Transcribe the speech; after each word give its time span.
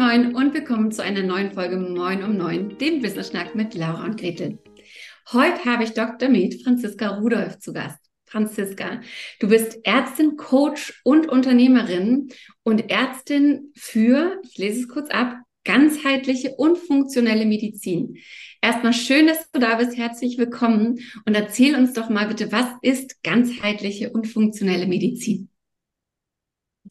Moin 0.00 0.34
und 0.34 0.54
willkommen 0.54 0.90
zu 0.90 1.02
einer 1.02 1.22
neuen 1.22 1.52
Folge 1.52 1.76
Moin 1.76 2.22
um 2.22 2.34
Neun, 2.34 2.78
dem 2.78 3.02
Business 3.02 3.28
Schnack 3.28 3.54
mit 3.54 3.74
Laura 3.74 4.02
und 4.04 4.18
Gretel. 4.18 4.58
Heute 5.30 5.62
habe 5.66 5.84
ich 5.84 5.92
Dr. 5.92 6.30
Med 6.30 6.62
Franziska 6.64 7.18
Rudolph 7.18 7.58
zu 7.58 7.74
Gast. 7.74 7.98
Franziska, 8.24 9.02
du 9.40 9.48
bist 9.48 9.76
Ärztin, 9.84 10.38
Coach 10.38 11.02
und 11.04 11.28
Unternehmerin 11.28 12.30
und 12.62 12.90
Ärztin 12.90 13.72
für, 13.76 14.40
ich 14.42 14.56
lese 14.56 14.80
es 14.80 14.88
kurz 14.88 15.10
ab, 15.10 15.36
ganzheitliche 15.64 16.54
und 16.56 16.78
funktionelle 16.78 17.44
Medizin. 17.44 18.16
Erstmal 18.62 18.94
schön, 18.94 19.26
dass 19.26 19.50
du 19.50 19.60
da 19.60 19.74
bist. 19.74 19.98
Herzlich 19.98 20.38
willkommen 20.38 21.00
und 21.26 21.34
erzähl 21.34 21.74
uns 21.74 21.92
doch 21.92 22.08
mal 22.08 22.26
bitte, 22.26 22.50
was 22.52 22.68
ist 22.80 23.22
ganzheitliche 23.22 24.08
und 24.08 24.26
funktionelle 24.26 24.86
Medizin? 24.86 25.49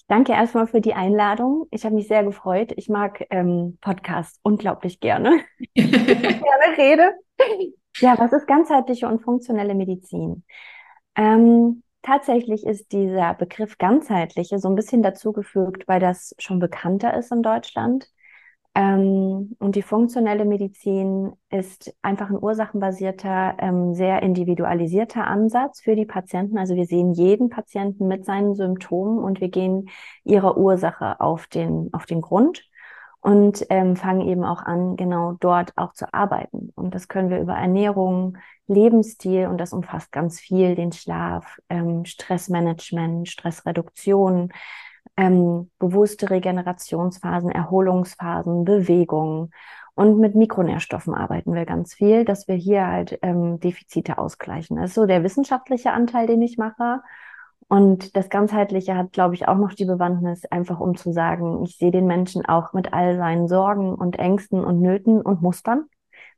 Danke 0.09 0.31
erstmal 0.31 0.65
für 0.65 0.81
die 0.81 0.95
Einladung. 0.95 1.67
Ich 1.69 1.85
habe 1.85 1.93
mich 1.93 2.07
sehr 2.07 2.23
gefreut. 2.23 2.73
Ich 2.77 2.89
mag 2.89 3.23
ähm, 3.29 3.77
Podcasts 3.79 4.39
unglaublich 4.41 4.99
gerne. 4.99 5.41
gerne 5.75 6.77
rede. 6.77 7.13
Ja, 7.99 8.17
was 8.17 8.33
ist 8.33 8.47
ganzheitliche 8.47 9.07
und 9.07 9.21
funktionelle 9.21 9.75
Medizin? 9.75 10.43
Ähm, 11.15 11.83
tatsächlich 12.01 12.65
ist 12.65 12.91
dieser 12.91 13.35
Begriff 13.35 13.77
ganzheitliche 13.77 14.57
so 14.57 14.67
ein 14.67 14.75
bisschen 14.75 15.03
dazugefügt, 15.03 15.87
weil 15.87 15.99
das 15.99 16.33
schon 16.39 16.57
bekannter 16.57 17.15
ist 17.15 17.31
in 17.31 17.43
Deutschland. 17.43 18.09
Ähm, 18.75 19.55
und 19.59 19.75
die 19.75 19.81
funktionelle 19.81 20.45
Medizin 20.45 21.33
ist 21.49 21.93
einfach 22.01 22.29
ein 22.29 22.41
ursachenbasierter, 22.41 23.55
ähm, 23.59 23.95
sehr 23.95 24.21
individualisierter 24.21 25.25
Ansatz 25.25 25.81
für 25.81 25.95
die 25.95 26.05
Patienten. 26.05 26.57
Also 26.57 26.75
wir 26.75 26.85
sehen 26.85 27.13
jeden 27.13 27.49
Patienten 27.49 28.07
mit 28.07 28.25
seinen 28.25 28.55
Symptomen 28.55 29.19
und 29.19 29.41
wir 29.41 29.49
gehen 29.49 29.89
ihrer 30.23 30.57
Ursache 30.57 31.19
auf 31.19 31.47
den, 31.47 31.89
auf 31.93 32.05
den 32.05 32.21
Grund 32.21 32.63
und 33.21 33.65
ähm, 33.69 33.95
fangen 33.95 34.27
eben 34.27 34.43
auch 34.43 34.61
an, 34.61 34.95
genau 34.95 35.33
dort 35.39 35.73
auch 35.75 35.93
zu 35.93 36.13
arbeiten. 36.13 36.71
Und 36.75 36.95
das 36.95 37.07
können 37.07 37.29
wir 37.29 37.39
über 37.39 37.53
Ernährung, 37.53 38.37
Lebensstil 38.67 39.47
und 39.47 39.57
das 39.57 39.73
umfasst 39.73 40.11
ganz 40.11 40.39
viel, 40.39 40.75
den 40.75 40.91
Schlaf, 40.91 41.57
ähm, 41.69 42.05
Stressmanagement, 42.05 43.27
Stressreduktion, 43.27 44.51
ähm, 45.17 45.69
bewusste 45.79 46.29
Regenerationsphasen, 46.29 47.51
Erholungsphasen, 47.51 48.63
Bewegungen. 48.65 49.51
Und 49.95 50.17
mit 50.17 50.35
Mikronährstoffen 50.35 51.13
arbeiten 51.13 51.53
wir 51.53 51.65
ganz 51.65 51.93
viel, 51.93 52.23
dass 52.23 52.47
wir 52.47 52.55
hier 52.55 52.87
halt 52.87 53.19
ähm, 53.21 53.59
Defizite 53.59 54.17
ausgleichen. 54.17 54.77
Das 54.77 54.91
ist 54.91 54.95
so 54.95 55.05
der 55.05 55.23
wissenschaftliche 55.23 55.91
Anteil, 55.91 56.25
den 56.25 56.41
ich 56.41 56.57
mache. 56.57 57.01
Und 57.67 58.15
das 58.15 58.29
Ganzheitliche 58.29 58.95
hat, 58.95 59.11
glaube 59.11 59.35
ich, 59.35 59.47
auch 59.47 59.57
noch 59.57 59.73
die 59.73 59.85
Bewandtnis, 59.85 60.45
einfach 60.45 60.79
um 60.79 60.95
zu 60.95 61.11
sagen, 61.11 61.63
ich 61.63 61.77
sehe 61.77 61.91
den 61.91 62.07
Menschen 62.07 62.45
auch 62.45 62.73
mit 62.73 62.93
all 62.93 63.17
seinen 63.17 63.47
Sorgen 63.47 63.93
und 63.93 64.17
Ängsten 64.17 64.63
und 64.63 64.81
Nöten 64.81 65.21
und 65.21 65.41
Mustern. 65.41 65.85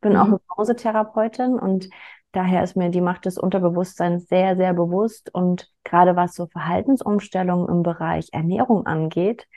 Bin 0.02 0.14
mhm. 0.14 0.18
auch 0.18 0.28
Hypnosetherapeutin 0.28 1.60
und 1.60 1.90
Daher 2.32 2.64
ist 2.64 2.76
mir 2.78 2.90
die 2.90 3.02
Macht 3.02 3.26
des 3.26 3.38
Unterbewusstseins 3.38 4.28
sehr, 4.28 4.56
sehr 4.56 4.74
bewusst. 4.74 5.34
Und 5.34 5.70
gerade 5.84 6.16
was 6.16 6.34
so 6.36 6.48
Verhaltensumstellungen 6.48 7.68
im 7.68 7.84
Bereich 7.84 8.30
Ernährung 8.32 8.86
angeht, 8.86 9.48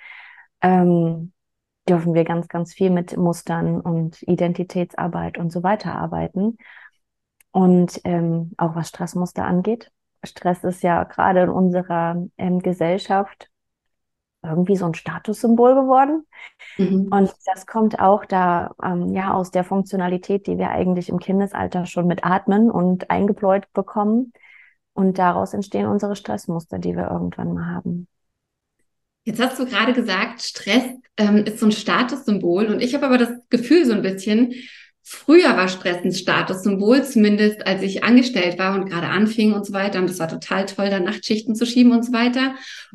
ähm, 0.60 1.32
dürfen 1.88 2.14
wir 2.14 2.24
ganz, 2.24 2.48
ganz 2.48 2.74
viel 2.74 2.90
mit 2.90 3.16
Mustern 3.16 3.80
und 3.80 4.22
Identitätsarbeit 4.22 5.38
und 5.38 5.50
so 5.52 5.62
weiter 5.62 5.94
arbeiten. 5.94 6.56
Und 7.52 8.00
ähm, 8.04 8.52
auch 8.56 8.74
was 8.74 8.88
Stressmuster 8.88 9.44
angeht. 9.44 9.92
Stress 10.24 10.64
ist 10.64 10.82
ja 10.82 11.04
gerade 11.04 11.42
in 11.42 11.50
unserer 11.50 12.26
ähm, 12.38 12.58
Gesellschaft 12.60 13.48
irgendwie 14.44 14.76
so 14.76 14.86
ein 14.86 14.94
Statussymbol 14.94 15.74
geworden. 15.74 16.26
Mhm. 16.76 17.08
Und 17.10 17.32
das 17.46 17.66
kommt 17.66 17.98
auch 17.98 18.24
da 18.24 18.74
ähm, 18.82 19.14
ja 19.14 19.32
aus 19.34 19.50
der 19.50 19.64
Funktionalität, 19.64 20.46
die 20.46 20.58
wir 20.58 20.70
eigentlich 20.70 21.08
im 21.08 21.18
Kindesalter 21.18 21.86
schon 21.86 22.06
mit 22.06 22.24
atmen 22.24 22.70
und 22.70 23.10
eingebläut 23.10 23.72
bekommen. 23.72 24.32
Und 24.92 25.18
daraus 25.18 25.54
entstehen 25.54 25.86
unsere 25.86 26.16
Stressmuster, 26.16 26.78
die 26.78 26.96
wir 26.96 27.10
irgendwann 27.10 27.52
mal 27.52 27.66
haben. 27.66 28.06
Jetzt 29.24 29.42
hast 29.42 29.58
du 29.58 29.66
gerade 29.66 29.92
gesagt, 29.92 30.42
Stress 30.42 30.84
ähm, 31.16 31.38
ist 31.38 31.58
so 31.58 31.66
ein 31.66 31.72
Statussymbol. 31.72 32.66
Und 32.66 32.80
ich 32.80 32.94
habe 32.94 33.06
aber 33.06 33.18
das 33.18 33.30
Gefühl 33.48 33.86
so 33.86 33.92
ein 33.92 34.02
bisschen, 34.02 34.52
Früher 35.06 35.54
war 35.54 35.68
Stress 35.68 36.02
ein 36.02 36.12
Statussymbol, 36.12 37.04
zumindest 37.04 37.66
als 37.66 37.82
ich 37.82 38.02
angestellt 38.02 38.58
war 38.58 38.74
und 38.74 38.88
gerade 38.88 39.08
anfing 39.08 39.52
und 39.52 39.66
so 39.66 39.74
weiter. 39.74 39.98
Und 39.98 40.08
das 40.08 40.18
war 40.18 40.28
total 40.28 40.64
toll, 40.64 40.88
da 40.88 40.98
Nachtschichten 40.98 41.54
zu 41.54 41.66
schieben 41.66 41.92
und 41.92 42.06
so 42.06 42.14
weiter. 42.14 42.54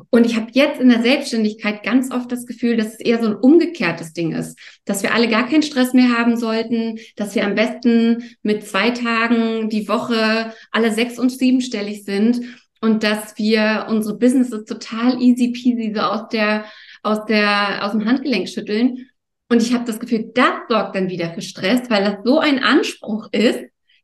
Und 0.10 0.26
ich 0.26 0.36
habe 0.36 0.48
jetzt 0.54 0.82
in 0.82 0.90
der 0.90 1.04
Selbstständigkeit 1.04 1.84
ganz 1.84 2.12
oft 2.12 2.32
das 2.32 2.48
Gefühl, 2.48 2.78
dass 2.78 2.94
es 2.94 3.00
eher 3.00 3.22
so 3.22 3.28
ein 3.28 3.36
umgekehrtes 3.36 4.14
Ding 4.14 4.32
ist, 4.32 4.58
dass 4.86 5.04
wir 5.04 5.14
alle 5.14 5.28
gar 5.28 5.48
keinen 5.48 5.62
Stress 5.62 5.94
mehr 5.94 6.18
haben 6.18 6.36
sollten, 6.36 6.98
dass 7.16 7.36
wir 7.36 7.46
am 7.46 7.54
besten 7.54 8.24
mit 8.42 8.66
zwei 8.66 8.90
Tagen 8.90 9.70
die 9.70 9.88
Woche 9.88 10.52
alle 10.72 10.92
sechs- 10.92 11.20
und 11.20 11.32
siebenstellig 11.32 12.06
sind 12.06 12.42
und 12.82 13.04
dass 13.04 13.38
wir 13.38 13.86
unsere 13.88 14.18
Businesses 14.18 14.66
total 14.66 15.22
easy 15.22 15.52
peasy 15.52 15.94
so 15.94 16.02
aus 16.02 16.30
der 16.30 16.66
aus 17.04 17.26
der 17.26 17.86
aus 17.86 17.92
dem 17.92 18.06
Handgelenk 18.06 18.50
schütteln 18.50 19.09
und 19.50 19.62
ich 19.62 19.74
habe 19.74 19.86
das 19.86 20.00
Gefühl, 20.00 20.32
das 20.34 20.54
sorgt 20.70 20.96
dann 20.96 21.10
wieder 21.10 21.34
für 21.34 21.42
Stress, 21.42 21.90
weil 21.90 22.04
das 22.04 22.18
so 22.24 22.40
ein 22.40 22.64
Anspruch 22.64 23.30
ist, 23.32 23.60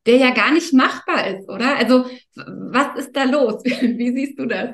der 0.06 0.18
ja 0.18 0.32
gar 0.32 0.52
nicht 0.52 0.74
machbar 0.74 1.28
ist, 1.28 1.50
oder? 1.50 1.78
Also 1.78 2.06
was 2.36 2.98
ist 2.98 3.16
da 3.16 3.24
los? 3.24 3.64
Wie 3.64 4.12
siehst 4.12 4.40
du 4.40 4.46
das? 4.46 4.72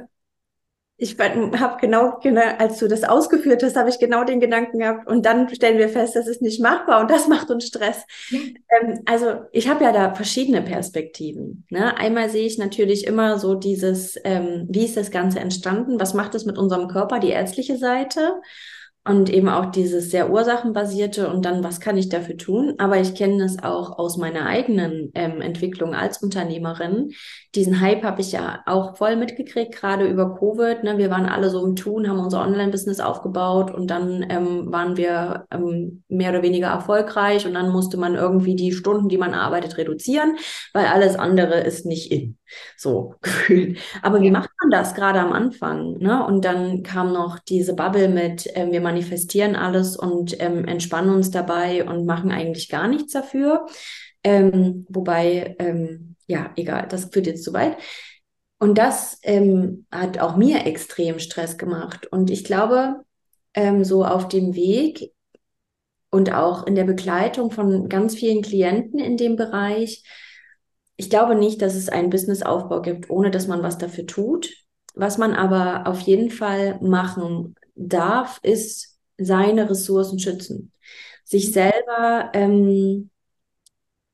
Ich 1.03 1.17
habe 1.19 1.77
genau, 1.81 2.19
genau, 2.21 2.41
als 2.59 2.77
du 2.77 2.87
das 2.87 3.03
ausgeführt 3.03 3.63
hast, 3.63 3.75
habe 3.75 3.89
ich 3.89 3.97
genau 3.97 4.23
den 4.23 4.39
Gedanken 4.39 4.77
gehabt. 4.77 5.07
Und 5.07 5.25
dann 5.25 5.49
stellen 5.49 5.79
wir 5.79 5.89
fest, 5.89 6.15
das 6.15 6.27
ist 6.27 6.43
nicht 6.43 6.61
machbar 6.61 7.01
und 7.01 7.09
das 7.09 7.27
macht 7.27 7.49
uns 7.49 7.65
Stress. 7.65 8.05
Ähm, 8.31 8.99
also 9.07 9.41
ich 9.51 9.67
habe 9.67 9.83
ja 9.83 9.91
da 9.91 10.13
verschiedene 10.13 10.61
Perspektiven. 10.61 11.65
Ne? 11.71 11.97
Einmal 11.97 12.29
sehe 12.29 12.45
ich 12.45 12.59
natürlich 12.59 13.07
immer 13.07 13.39
so 13.39 13.55
dieses, 13.55 14.15
ähm, 14.23 14.67
wie 14.69 14.85
ist 14.85 14.95
das 14.95 15.09
Ganze 15.09 15.39
entstanden? 15.39 15.99
Was 15.99 16.13
macht 16.13 16.35
es 16.35 16.45
mit 16.45 16.59
unserem 16.59 16.87
Körper, 16.87 17.17
die 17.17 17.29
ärztliche 17.29 17.77
Seite? 17.77 18.39
Und 19.03 19.29
eben 19.29 19.49
auch 19.49 19.71
dieses 19.71 20.11
sehr 20.11 20.29
ursachenbasierte 20.29 21.27
und 21.27 21.43
dann, 21.43 21.63
was 21.63 21.79
kann 21.79 21.97
ich 21.97 22.09
dafür 22.09 22.37
tun? 22.37 22.75
Aber 22.77 22.99
ich 22.99 23.15
kenne 23.15 23.39
das 23.39 23.63
auch 23.63 23.97
aus 23.97 24.17
meiner 24.17 24.45
eigenen 24.45 25.11
ähm, 25.15 25.41
Entwicklung 25.41 25.95
als 25.95 26.21
Unternehmerin. 26.21 27.11
Diesen 27.53 27.81
Hype 27.81 28.03
habe 28.03 28.21
ich 28.21 28.31
ja 28.31 28.61
auch 28.65 28.95
voll 28.95 29.17
mitgekriegt, 29.17 29.75
gerade 29.75 30.07
über 30.07 30.37
Covid. 30.37 30.83
Ne? 30.83 30.97
Wir 30.97 31.09
waren 31.09 31.25
alle 31.25 31.49
so 31.49 31.65
im 31.65 31.75
Tun, 31.75 32.07
haben 32.07 32.19
unser 32.19 32.41
Online-Business 32.41 33.01
aufgebaut 33.01 33.71
und 33.73 33.87
dann 33.87 34.25
ähm, 34.29 34.71
waren 34.71 34.95
wir 34.95 35.47
ähm, 35.51 36.03
mehr 36.07 36.29
oder 36.29 36.43
weniger 36.43 36.67
erfolgreich 36.67 37.45
und 37.45 37.53
dann 37.53 37.69
musste 37.69 37.97
man 37.97 38.15
irgendwie 38.15 38.55
die 38.55 38.71
Stunden, 38.71 39.09
die 39.09 39.17
man 39.17 39.33
arbeitet, 39.33 39.77
reduzieren, 39.77 40.37
weil 40.71 40.85
alles 40.85 41.17
andere 41.17 41.59
ist 41.59 41.85
nicht 41.85 42.09
in. 42.11 42.37
So 42.77 43.15
gefühlt. 43.21 43.79
Aber 44.01 44.21
wie 44.21 44.31
macht 44.31 44.49
man 44.61 44.71
das 44.71 44.93
gerade 44.93 45.19
am 45.19 45.33
Anfang? 45.33 45.97
Ne? 45.97 46.25
Und 46.25 46.45
dann 46.45 46.83
kam 46.83 47.11
noch 47.11 47.39
diese 47.39 47.75
Bubble 47.75 48.07
mit, 48.07 48.47
äh, 48.55 48.71
wir 48.71 48.79
manifestieren 48.79 49.57
alles 49.57 49.97
und 49.97 50.41
ähm, 50.41 50.63
entspannen 50.65 51.13
uns 51.13 51.31
dabei 51.31 51.83
und 51.83 52.05
machen 52.05 52.31
eigentlich 52.31 52.69
gar 52.69 52.87
nichts 52.87 53.11
dafür. 53.11 53.65
Ähm, 54.23 54.85
wobei, 54.89 55.55
ähm, 55.59 56.10
ja, 56.27 56.51
egal, 56.55 56.87
das 56.87 57.05
führt 57.05 57.27
jetzt 57.27 57.43
zu 57.43 57.53
weit. 57.53 57.77
Und 58.59 58.77
das 58.77 59.19
ähm, 59.23 59.85
hat 59.91 60.19
auch 60.19 60.35
mir 60.35 60.65
extrem 60.65 61.19
Stress 61.19 61.57
gemacht. 61.57 62.05
Und 62.07 62.29
ich 62.29 62.43
glaube, 62.43 63.03
ähm, 63.53 63.83
so 63.83 64.05
auf 64.05 64.27
dem 64.27 64.53
Weg 64.55 65.13
und 66.11 66.33
auch 66.33 66.67
in 66.67 66.75
der 66.75 66.83
Begleitung 66.83 67.51
von 67.51 67.89
ganz 67.89 68.15
vielen 68.15 68.41
Klienten 68.43 68.99
in 68.99 69.17
dem 69.17 69.35
Bereich, 69.35 70.03
ich 70.95 71.09
glaube 71.09 71.35
nicht, 71.35 71.61
dass 71.61 71.73
es 71.73 71.89
einen 71.89 72.11
Businessaufbau 72.11 72.81
gibt, 72.81 73.09
ohne 73.09 73.31
dass 73.31 73.47
man 73.47 73.63
was 73.63 73.79
dafür 73.79 74.05
tut. 74.05 74.51
Was 74.93 75.17
man 75.17 75.33
aber 75.33 75.87
auf 75.87 75.99
jeden 76.01 76.29
Fall 76.29 76.79
machen 76.81 77.55
darf, 77.75 78.39
ist 78.43 78.99
seine 79.17 79.69
Ressourcen 79.69 80.19
schützen. 80.19 80.71
Sich 81.23 81.51
selber 81.51 82.29
ähm, 82.33 83.09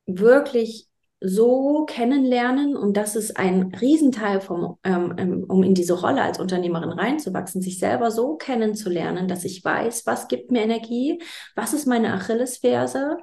wirklich 0.05 0.86
so 1.19 1.85
kennenlernen 1.85 2.75
und 2.75 2.95
das 2.95 3.15
ist 3.15 3.37
ein 3.37 3.73
Riesenteil 3.81 4.39
vom, 4.39 4.77
ähm, 4.83 5.15
ähm, 5.17 5.45
um 5.47 5.63
in 5.63 5.73
diese 5.73 5.99
Rolle 5.99 6.21
als 6.21 6.39
Unternehmerin 6.39 6.91
reinzuwachsen, 6.91 7.61
sich 7.61 7.79
selber 7.79 8.11
so 8.11 8.35
kennenzulernen, 8.35 9.27
dass 9.27 9.43
ich 9.43 9.63
weiß, 9.65 10.05
was 10.05 10.27
gibt 10.27 10.51
mir 10.51 10.61
Energie, 10.61 11.19
was 11.55 11.73
ist 11.73 11.87
meine 11.87 12.13
Achillesferse, 12.13 13.17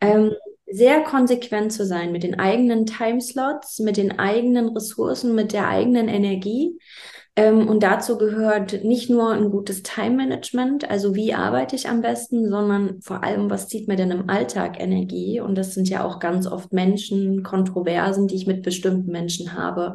ähm, 0.00 0.32
sehr 0.68 1.02
konsequent 1.02 1.72
zu 1.72 1.86
sein 1.86 2.10
mit 2.10 2.24
den 2.24 2.38
eigenen 2.40 2.86
Timeslots, 2.86 3.78
mit 3.78 3.96
den 3.96 4.18
eigenen 4.18 4.68
Ressourcen, 4.70 5.34
mit 5.36 5.52
der 5.52 5.68
eigenen 5.68 6.08
Energie. 6.08 6.78
Ähm, 7.38 7.68
und 7.68 7.82
dazu 7.82 8.16
gehört 8.16 8.82
nicht 8.84 9.10
nur 9.10 9.30
ein 9.32 9.50
gutes 9.50 9.82
Time-Management, 9.82 10.88
also 10.88 11.14
wie 11.14 11.34
arbeite 11.34 11.76
ich 11.76 11.88
am 11.88 12.00
besten, 12.00 12.48
sondern 12.48 13.02
vor 13.02 13.22
allem, 13.22 13.50
was 13.50 13.68
zieht 13.68 13.88
mir 13.88 13.96
denn 13.96 14.10
im 14.10 14.30
Alltag 14.30 14.80
Energie? 14.80 15.40
Und 15.40 15.54
das 15.56 15.74
sind 15.74 15.88
ja 15.90 16.02
auch 16.04 16.18
ganz 16.18 16.46
oft 16.46 16.72
Menschen, 16.72 17.42
Kontroversen, 17.42 18.26
die 18.26 18.36
ich 18.36 18.46
mit 18.46 18.62
bestimmten 18.62 19.12
Menschen 19.12 19.52
habe. 19.54 19.94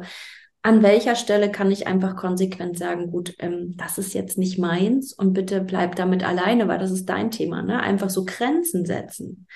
an 0.64 0.82
welcher 0.82 1.16
Stelle 1.16 1.50
kann 1.50 1.70
ich 1.72 1.86
einfach 1.88 2.16
konsequent 2.16 2.78
sagen, 2.78 3.10
gut, 3.10 3.34
ähm, 3.40 3.74
das 3.76 3.98
ist 3.98 4.14
jetzt 4.14 4.38
nicht 4.38 4.58
meins 4.58 5.12
und 5.12 5.32
bitte 5.34 5.60
bleib 5.60 5.96
damit 5.96 6.24
alleine, 6.24 6.68
weil 6.68 6.78
das 6.78 6.92
ist 6.92 7.06
dein 7.06 7.30
Thema, 7.32 7.62
ne? 7.62 7.80
Einfach 7.80 8.10
so 8.10 8.24
Grenzen 8.24 8.86
setzen. 8.86 9.46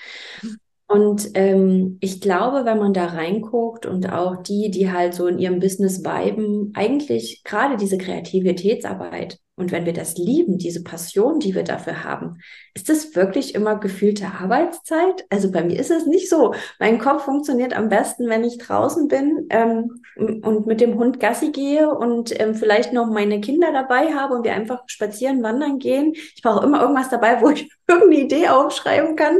Und 0.89 1.31
ähm, 1.35 1.99
ich 2.01 2.21
glaube, 2.21 2.65
wenn 2.65 2.79
man 2.79 2.93
da 2.95 3.07
reinguckt 3.07 3.87
und 3.87 4.13
auch 4.13 4.43
die, 4.43 4.71
die 4.71 4.91
halt 4.93 5.15
so 5.15 5.27
in 5.27 5.39
ihrem 5.39 5.59
Business 5.59 6.05
viben, 6.05 6.73
eigentlich 6.75 7.43
gerade 7.45 7.77
diese 7.77 7.99
Kreativitätsarbeit 7.99 9.41
und 9.57 9.73
wenn 9.73 9.87
wir 9.87 9.95
das 9.95 10.19
lieben, 10.19 10.59
diese 10.59 10.83
Passion, 10.83 11.41
die 11.41 11.55
wir 11.55 11.65
dafür 11.65 12.05
haben, 12.05 12.41
ist 12.75 12.91
das 12.91 13.17
wirklich 13.17 13.55
immer 13.55 13.77
gefühlte 13.77 14.27
Arbeitszeit? 14.27 15.25
Also 15.31 15.51
bei 15.51 15.65
mir 15.65 15.81
ist 15.81 15.91
es 15.91 16.05
nicht 16.05 16.29
so. 16.29 16.55
Mein 16.79 16.99
Kopf 16.99 17.25
funktioniert 17.25 17.75
am 17.75 17.89
besten, 17.89 18.29
wenn 18.29 18.45
ich 18.45 18.59
draußen 18.59 19.09
bin 19.09 19.47
ähm, 19.49 20.03
und 20.17 20.67
mit 20.67 20.83
dem 20.83 20.99
Hund 20.99 21.21
Gassi 21.21 21.53
gehe 21.53 21.89
und 21.89 22.39
ähm, 22.39 22.55
vielleicht 22.55 22.93
noch 22.93 23.07
meine 23.07 23.41
Kinder 23.41 23.73
dabei 23.73 24.13
habe 24.13 24.35
und 24.35 24.45
wir 24.45 24.53
einfach 24.53 24.83
spazieren, 24.89 25.43
wandern 25.43 25.79
gehen. 25.79 26.13
Ich 26.15 26.43
brauche 26.43 26.63
immer 26.63 26.83
irgendwas 26.83 27.09
dabei, 27.09 27.41
wo 27.41 27.49
ich 27.49 27.71
irgendeine 27.89 28.25
Idee 28.25 28.49
aufschreiben 28.49 29.17
kann, 29.17 29.39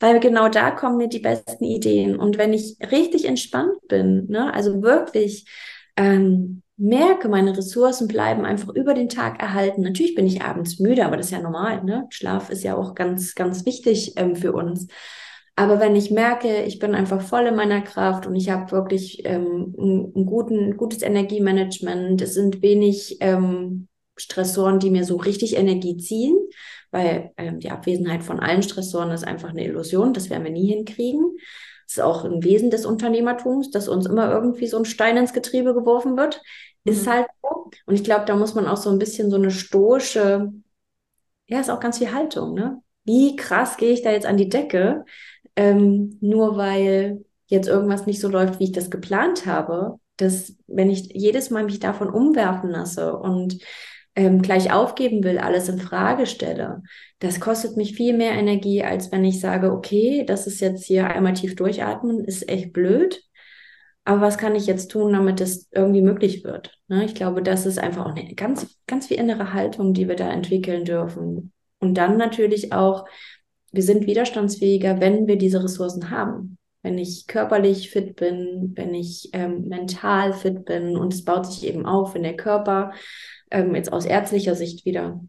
weil 0.00 0.18
genau 0.18 0.48
da 0.48 0.70
kommen 0.70 0.96
mir 0.96 1.08
die 1.08 1.20
besten 1.20 1.64
Ideen. 1.64 2.16
Und 2.16 2.38
wenn 2.38 2.54
ich 2.54 2.78
richtig 2.90 3.26
entspannt 3.26 3.86
bin, 3.86 4.28
ne, 4.28 4.52
also 4.54 4.82
wirklich 4.82 5.44
ähm, 5.98 6.62
merke, 6.78 7.28
meine 7.28 7.56
Ressourcen 7.56 8.08
bleiben 8.08 8.44
einfach 8.44 8.74
über 8.74 8.94
den 8.94 9.08
Tag 9.08 9.42
erhalten. 9.42 9.82
Natürlich 9.82 10.14
bin 10.14 10.26
ich 10.26 10.42
abends 10.42 10.78
müde, 10.78 11.04
aber 11.04 11.16
das 11.16 11.26
ist 11.26 11.32
ja 11.32 11.40
normal. 11.42 11.84
Ne? 11.84 12.06
Schlaf 12.10 12.50
ist 12.50 12.62
ja 12.62 12.76
auch 12.76 12.94
ganz, 12.94 13.34
ganz 13.34 13.66
wichtig 13.66 14.14
ähm, 14.16 14.36
für 14.36 14.52
uns. 14.52 14.86
Aber 15.56 15.80
wenn 15.80 15.96
ich 15.96 16.12
merke, 16.12 16.62
ich 16.62 16.78
bin 16.78 16.94
einfach 16.94 17.20
voll 17.20 17.46
in 17.46 17.56
meiner 17.56 17.80
Kraft 17.80 18.28
und 18.28 18.36
ich 18.36 18.48
habe 18.48 18.70
wirklich 18.70 19.24
ähm, 19.24 19.74
ein, 19.76 20.12
ein 20.14 20.24
guten, 20.24 20.76
gutes 20.76 21.02
Energiemanagement, 21.02 22.22
es 22.22 22.34
sind 22.34 22.62
wenig 22.62 23.16
ähm, 23.18 23.88
Stressoren, 24.16 24.78
die 24.78 24.90
mir 24.90 25.04
so 25.04 25.16
richtig 25.16 25.56
Energie 25.56 25.96
ziehen, 25.96 26.36
weil 26.92 27.32
ähm, 27.36 27.58
die 27.58 27.70
Abwesenheit 27.70 28.22
von 28.22 28.38
allen 28.38 28.62
Stressoren 28.62 29.10
ist 29.10 29.24
einfach 29.24 29.50
eine 29.50 29.64
Illusion, 29.64 30.12
das 30.12 30.30
werden 30.30 30.44
wir 30.44 30.52
nie 30.52 30.68
hinkriegen. 30.68 31.36
Das 31.88 31.96
ist 31.96 32.02
auch 32.02 32.24
ein 32.24 32.44
Wesen 32.44 32.70
des 32.70 32.84
Unternehmertums, 32.84 33.70
dass 33.70 33.88
uns 33.88 34.04
immer 34.04 34.30
irgendwie 34.30 34.66
so 34.66 34.76
ein 34.76 34.84
Stein 34.84 35.16
ins 35.16 35.32
Getriebe 35.32 35.72
geworfen 35.72 36.18
wird. 36.18 36.42
Ist 36.84 37.06
mhm. 37.06 37.10
halt 37.10 37.26
so. 37.42 37.70
Und 37.86 37.94
ich 37.94 38.04
glaube, 38.04 38.24
da 38.26 38.36
muss 38.36 38.54
man 38.54 38.66
auch 38.66 38.76
so 38.76 38.90
ein 38.90 38.98
bisschen 38.98 39.30
so 39.30 39.36
eine 39.36 39.50
stoische, 39.50 40.52
ja, 41.46 41.60
ist 41.60 41.70
auch 41.70 41.80
ganz 41.80 41.98
viel 41.98 42.12
Haltung, 42.12 42.54
ne? 42.54 42.82
Wie 43.04 43.36
krass 43.36 43.78
gehe 43.78 43.92
ich 43.92 44.02
da 44.02 44.10
jetzt 44.10 44.26
an 44.26 44.36
die 44.36 44.50
Decke, 44.50 45.04
ähm, 45.56 46.18
nur 46.20 46.56
weil 46.56 47.24
jetzt 47.46 47.68
irgendwas 47.68 48.06
nicht 48.06 48.20
so 48.20 48.28
läuft, 48.28 48.60
wie 48.60 48.64
ich 48.64 48.72
das 48.72 48.90
geplant 48.90 49.46
habe, 49.46 49.98
dass 50.18 50.54
wenn 50.66 50.90
ich 50.90 51.12
jedes 51.14 51.50
Mal 51.50 51.64
mich 51.64 51.80
davon 51.80 52.10
umwerfen 52.10 52.70
lasse 52.70 53.16
und 53.16 53.58
ähm, 54.14 54.42
gleich 54.42 54.72
aufgeben 54.72 55.24
will, 55.24 55.38
alles 55.38 55.68
in 55.68 55.78
Frage 55.78 56.26
stelle, 56.26 56.82
das 57.20 57.40
kostet 57.40 57.76
mich 57.76 57.94
viel 57.94 58.16
mehr 58.16 58.32
Energie, 58.32 58.82
als 58.82 59.10
wenn 59.10 59.24
ich 59.24 59.40
sage, 59.40 59.72
okay, 59.72 60.24
das 60.26 60.46
ist 60.46 60.60
jetzt 60.60 60.84
hier 60.84 61.06
einmal 61.08 61.34
tief 61.34 61.56
durchatmen, 61.56 62.24
ist 62.24 62.48
echt 62.48 62.72
blöd. 62.72 63.22
Aber 64.08 64.22
was 64.22 64.38
kann 64.38 64.54
ich 64.54 64.66
jetzt 64.66 64.90
tun, 64.90 65.12
damit 65.12 65.38
das 65.38 65.68
irgendwie 65.70 66.00
möglich 66.00 66.42
wird? 66.42 66.78
Ne? 66.88 67.04
Ich 67.04 67.14
glaube, 67.14 67.42
das 67.42 67.66
ist 67.66 67.78
einfach 67.78 68.06
auch 68.06 68.16
eine 68.16 68.34
ganz, 68.34 68.78
ganz 68.86 69.08
viel 69.08 69.18
innere 69.18 69.52
Haltung, 69.52 69.92
die 69.92 70.08
wir 70.08 70.16
da 70.16 70.30
entwickeln 70.32 70.86
dürfen. 70.86 71.52
Und 71.78 71.92
dann 71.92 72.16
natürlich 72.16 72.72
auch, 72.72 73.04
wir 73.70 73.82
sind 73.82 74.06
widerstandsfähiger, 74.06 74.98
wenn 75.02 75.26
wir 75.26 75.36
diese 75.36 75.62
Ressourcen 75.62 76.08
haben. 76.08 76.56
Wenn 76.80 76.96
ich 76.96 77.26
körperlich 77.26 77.90
fit 77.90 78.16
bin, 78.16 78.72
wenn 78.76 78.94
ich 78.94 79.28
ähm, 79.34 79.68
mental 79.68 80.32
fit 80.32 80.64
bin 80.64 80.96
und 80.96 81.12
es 81.12 81.26
baut 81.26 81.44
sich 81.44 81.66
eben 81.66 81.84
auf, 81.84 82.14
wenn 82.14 82.22
der 82.22 82.36
Körper 82.36 82.92
ähm, 83.50 83.74
jetzt 83.74 83.92
aus 83.92 84.06
ärztlicher 84.06 84.54
Sicht 84.54 84.86
wieder, 84.86 85.20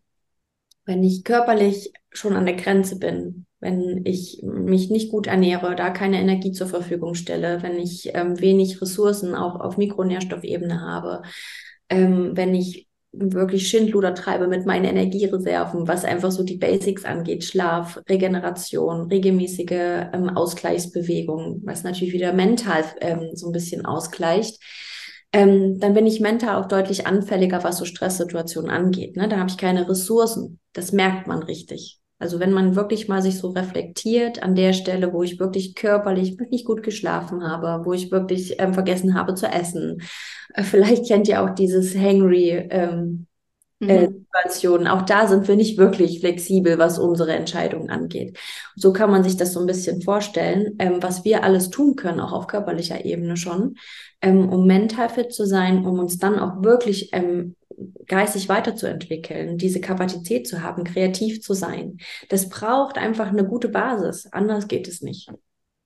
wenn 0.85 1.03
ich 1.03 1.25
körperlich 1.25 1.91
schon 2.13 2.33
an 2.33 2.45
der 2.45 2.55
Grenze 2.55 2.97
bin, 2.97 3.45
wenn 3.59 4.05
ich 4.05 4.41
mich 4.43 4.89
nicht 4.89 5.11
gut 5.11 5.27
ernähre, 5.27 5.75
da 5.75 5.89
keine 5.89 6.19
Energie 6.19 6.51
zur 6.51 6.67
Verfügung 6.67 7.15
stelle, 7.15 7.61
wenn 7.61 7.77
ich 7.77 8.11
ähm, 8.13 8.39
wenig 8.39 8.81
Ressourcen 8.81 9.35
auch 9.35 9.59
auf 9.59 9.77
Mikronährstoffebene 9.77 10.81
habe, 10.81 11.23
ähm, 11.89 12.31
wenn 12.35 12.55
ich 12.55 12.87
wirklich 13.11 13.67
Schindluder 13.67 14.13
treibe 14.13 14.47
mit 14.47 14.65
meinen 14.65 14.85
Energiereserven, 14.85 15.87
was 15.87 16.05
einfach 16.05 16.31
so 16.31 16.43
die 16.43 16.57
Basics 16.57 17.05
angeht, 17.05 17.43
Schlaf, 17.43 17.99
Regeneration, 18.07 19.07
regelmäßige 19.07 19.71
ähm, 20.13 20.29
Ausgleichsbewegung, 20.29 21.61
was 21.65 21.83
natürlich 21.83 22.13
wieder 22.13 22.33
mental 22.33 22.83
ähm, 23.01 23.31
so 23.33 23.47
ein 23.47 23.51
bisschen 23.51 23.85
ausgleicht. 23.85 24.61
Ähm, 25.31 25.79
dann 25.79 25.93
bin 25.93 26.07
ich 26.07 26.19
mental 26.19 26.61
auch 26.61 26.67
deutlich 26.67 27.07
anfälliger, 27.07 27.63
was 27.63 27.77
so 27.77 27.85
Stresssituationen 27.85 28.69
angeht. 28.69 29.15
Ne? 29.15 29.27
Da 29.27 29.37
habe 29.37 29.49
ich 29.49 29.57
keine 29.57 29.89
Ressourcen. 29.89 30.59
Das 30.73 30.91
merkt 30.91 31.27
man 31.27 31.43
richtig. 31.43 31.99
Also 32.19 32.39
wenn 32.39 32.51
man 32.51 32.75
wirklich 32.75 33.07
mal 33.07 33.21
sich 33.21 33.37
so 33.37 33.49
reflektiert 33.49 34.43
an 34.43 34.53
der 34.53 34.73
Stelle, 34.73 35.13
wo 35.13 35.23
ich 35.23 35.39
wirklich 35.39 35.73
körperlich 35.73 36.37
nicht 36.51 36.65
gut 36.65 36.83
geschlafen 36.83 37.43
habe, 37.43 37.85
wo 37.85 37.93
ich 37.93 38.11
wirklich 38.11 38.59
ähm, 38.59 38.73
vergessen 38.73 39.15
habe 39.15 39.35
zu 39.35 39.47
essen. 39.47 40.01
Äh, 40.53 40.63
vielleicht 40.63 41.07
kennt 41.07 41.29
ihr 41.29 41.41
auch 41.41 41.51
dieses 41.51 41.95
Hangry 41.95 42.67
ähm, 42.69 43.25
äh, 43.81 44.07
mhm. 44.07 44.25
Situationen. 44.25 44.87
Auch 44.87 45.03
da 45.03 45.27
sind 45.27 45.47
wir 45.47 45.55
nicht 45.55 45.77
wirklich 45.77 46.19
flexibel, 46.19 46.77
was 46.77 46.99
unsere 46.99 47.33
Entscheidungen 47.33 47.89
angeht. 47.89 48.37
So 48.75 48.91
kann 48.91 49.09
man 49.09 49.23
sich 49.23 49.37
das 49.37 49.53
so 49.53 49.61
ein 49.61 49.65
bisschen 49.65 50.01
vorstellen, 50.01 50.75
ähm, 50.79 51.01
was 51.01 51.23
wir 51.23 51.43
alles 51.45 51.69
tun 51.69 51.95
können, 51.95 52.19
auch 52.19 52.33
auf 52.33 52.47
körperlicher 52.47 53.05
Ebene 53.05 53.37
schon, 53.37 53.75
ähm, 54.21 54.49
um 54.49 54.67
mental 54.67 55.07
fit 55.07 55.31
zu 55.31 55.45
sein, 55.45 55.85
um 55.85 55.99
uns 55.99 56.17
dann 56.17 56.37
auch 56.37 56.61
wirklich 56.63 57.09
ähm, 57.13 57.55
geistig 58.07 58.49
weiterzuentwickeln, 58.49 59.57
diese 59.57 59.81
Kapazität 59.81 60.47
zu 60.47 60.61
haben, 60.61 60.83
kreativ 60.83 61.41
zu 61.41 61.53
sein. 61.53 61.97
Das 62.29 62.49
braucht 62.49 62.97
einfach 62.97 63.27
eine 63.27 63.45
gute 63.45 63.69
Basis. 63.69 64.27
Anders 64.31 64.67
geht 64.67 64.87
es 64.87 65.01
nicht. 65.01 65.29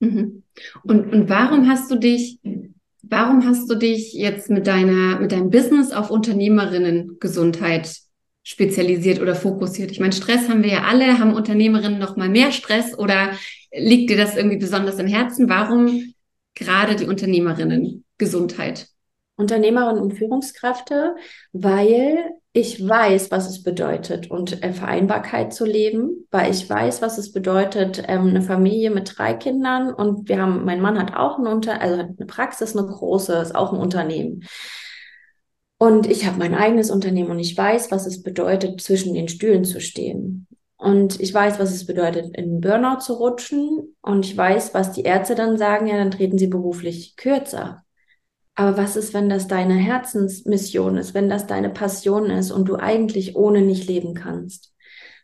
Mhm. 0.00 0.42
Und, 0.82 1.12
und 1.12 1.28
warum 1.28 1.68
hast 1.68 1.90
du 1.90 1.96
dich, 1.96 2.38
warum 3.02 3.46
hast 3.46 3.70
du 3.70 3.74
dich 3.76 4.12
jetzt 4.12 4.50
mit 4.50 4.66
deiner, 4.66 5.20
mit 5.20 5.32
deinem 5.32 5.50
Business 5.50 5.92
auf 5.92 6.10
Unternehmerinnen-Gesundheit 6.10 7.96
spezialisiert 8.42 9.20
oder 9.20 9.34
fokussiert? 9.34 9.90
Ich 9.90 10.00
meine, 10.00 10.12
Stress 10.12 10.48
haben 10.48 10.62
wir 10.62 10.70
ja 10.70 10.84
alle. 10.84 11.18
Haben 11.18 11.34
Unternehmerinnen 11.34 11.98
noch 11.98 12.16
mal 12.16 12.28
mehr 12.28 12.52
Stress 12.52 12.96
oder 12.98 13.32
liegt 13.72 14.10
dir 14.10 14.16
das 14.16 14.36
irgendwie 14.36 14.58
besonders 14.58 14.98
im 14.98 15.06
Herzen? 15.06 15.48
Warum 15.48 16.14
gerade 16.54 16.96
die 16.96 17.06
Unternehmerinnen-Gesundheit? 17.06 18.88
Unternehmerinnen 19.36 20.02
und 20.02 20.12
Führungskräfte, 20.12 21.16
weil 21.52 22.18
ich 22.52 22.86
weiß, 22.86 23.32
was 23.32 23.48
es 23.48 23.64
bedeutet 23.64 24.30
und 24.30 24.62
äh, 24.62 24.72
Vereinbarkeit 24.72 25.52
zu 25.52 25.64
leben, 25.64 26.26
weil 26.30 26.52
ich 26.52 26.70
weiß, 26.70 27.02
was 27.02 27.18
es 27.18 27.32
bedeutet, 27.32 28.04
ähm, 28.06 28.28
eine 28.28 28.42
Familie 28.42 28.90
mit 28.90 29.18
drei 29.18 29.34
Kindern 29.34 29.92
und 29.92 30.28
wir 30.28 30.40
haben, 30.40 30.64
mein 30.64 30.80
Mann 30.80 30.98
hat 30.98 31.16
auch 31.16 31.38
ein 31.38 31.48
Unter, 31.48 31.80
also 31.80 31.98
hat 31.98 32.10
eine 32.16 32.26
Praxis, 32.26 32.76
eine 32.76 32.86
große, 32.86 33.34
ist 33.34 33.56
auch 33.56 33.72
ein 33.72 33.80
Unternehmen. 33.80 34.44
Und 35.78 36.06
ich 36.06 36.26
habe 36.26 36.38
mein 36.38 36.54
eigenes 36.54 36.90
Unternehmen 36.90 37.30
und 37.30 37.40
ich 37.40 37.56
weiß, 37.56 37.90
was 37.90 38.06
es 38.06 38.22
bedeutet, 38.22 38.80
zwischen 38.80 39.14
den 39.14 39.28
Stühlen 39.28 39.64
zu 39.64 39.80
stehen. 39.80 40.46
Und 40.76 41.20
ich 41.20 41.32
weiß, 41.32 41.58
was 41.58 41.72
es 41.72 41.86
bedeutet, 41.86 42.36
in 42.36 42.60
Burnout 42.60 43.00
zu 43.00 43.14
rutschen. 43.14 43.96
Und 44.00 44.26
ich 44.26 44.36
weiß, 44.36 44.74
was 44.74 44.92
die 44.92 45.02
Ärzte 45.02 45.34
dann 45.34 45.58
sagen, 45.58 45.86
ja, 45.86 45.96
dann 45.96 46.10
treten 46.10 46.38
sie 46.38 46.46
beruflich 46.46 47.16
kürzer. 47.16 47.83
Aber 48.54 48.76
was 48.76 48.96
ist, 48.96 49.14
wenn 49.14 49.28
das 49.28 49.48
deine 49.48 49.74
Herzensmission 49.74 50.96
ist, 50.96 51.14
wenn 51.14 51.28
das 51.28 51.46
deine 51.46 51.70
Passion 51.70 52.30
ist 52.30 52.52
und 52.52 52.68
du 52.68 52.76
eigentlich 52.76 53.34
ohne 53.36 53.62
nicht 53.62 53.88
leben 53.88 54.14
kannst? 54.14 54.72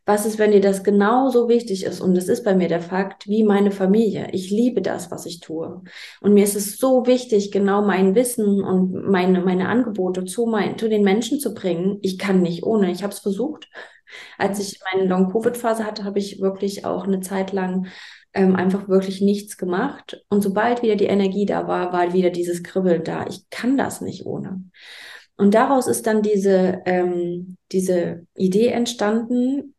Was 0.07 0.27
ist, 0.27 0.39
wenn 0.39 0.51
dir 0.51 0.61
das 0.61 0.83
genauso 0.83 1.49
wichtig 1.49 1.85
ist? 1.85 2.01
Und 2.01 2.17
das 2.17 2.27
ist 2.27 2.43
bei 2.43 2.55
mir 2.55 2.67
der 2.67 2.81
Fakt, 2.81 3.29
wie 3.29 3.45
meine 3.45 3.71
Familie. 3.71 4.29
Ich 4.33 4.51
liebe 4.51 4.83
das, 4.83 5.11
was 5.13 5.27
ich 5.27 5.39
tue. 5.39 5.83
Und 6.21 6.35
mir 6.35 6.43
ist 6.43 6.57
es 6.57 6.79
so 6.79 7.07
wichtig, 7.07 7.53
genau 7.53 7.83
mein 7.83 8.17
Wissen 8.17 8.65
und 8.65 8.93
meine, 9.09 9.41
meine 9.43 9.69
Angebote 9.69 10.25
zu, 10.25 10.47
mein, 10.47 10.79
zu 10.79 10.89
den 10.89 11.05
Menschen 11.05 11.39
zu 11.39 11.55
bringen. 11.55 11.99
Ich 12.03 12.19
kann 12.19 12.43
nicht 12.43 12.65
ohne. 12.65 12.91
Ich 12.91 13.05
habe 13.05 13.13
es 13.13 13.21
versucht. 13.21 13.69
Als 14.39 14.59
ich 14.59 14.81
meine 14.93 15.09
Long-Covid-Phase 15.09 15.85
hatte, 15.85 16.03
habe 16.03 16.19
ich 16.19 16.41
wirklich 16.41 16.85
auch 16.85 17.05
eine 17.05 17.21
Zeit 17.21 17.53
lang 17.53 17.87
ähm, 18.33 18.57
einfach 18.57 18.89
wirklich 18.89 19.21
nichts 19.21 19.57
gemacht. 19.57 20.25
Und 20.29 20.43
sobald 20.43 20.83
wieder 20.83 20.97
die 20.97 21.07
Energie 21.07 21.47
da 21.47 21.67
war, 21.67 21.93
war 21.93 22.13
wieder 22.13 22.31
dieses 22.31 22.63
Kribbeln 22.63 23.05
da. 23.05 23.27
Ich 23.27 23.49
kann 23.51 23.77
das 23.77 24.01
nicht 24.01 24.27
ohne. 24.27 24.65
Und 25.37 25.55
daraus 25.55 25.87
ist 25.87 26.07
dann 26.07 26.23
diese, 26.23 26.83
ähm, 26.85 27.57
diese 27.73 28.27
Idee 28.37 28.69
entstanden. 28.69 29.75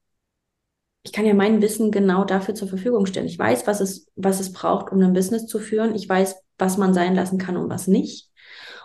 Ich 1.03 1.13
kann 1.13 1.25
ja 1.25 1.33
mein 1.33 1.61
Wissen 1.61 1.91
genau 1.91 2.25
dafür 2.25 2.55
zur 2.55 2.67
Verfügung 2.67 3.05
stellen. 3.05 3.27
Ich 3.27 3.39
weiß, 3.39 3.67
was 3.67 3.79
es, 3.79 4.07
was 4.15 4.39
es 4.39 4.51
braucht, 4.53 4.91
um 4.91 5.01
ein 5.01 5.13
Business 5.13 5.45
zu 5.47 5.59
führen. 5.59 5.95
Ich 5.95 6.07
weiß, 6.07 6.35
was 6.57 6.77
man 6.77 6.93
sein 6.93 7.15
lassen 7.15 7.37
kann 7.37 7.57
und 7.57 7.69
was 7.69 7.87
nicht. 7.87 8.29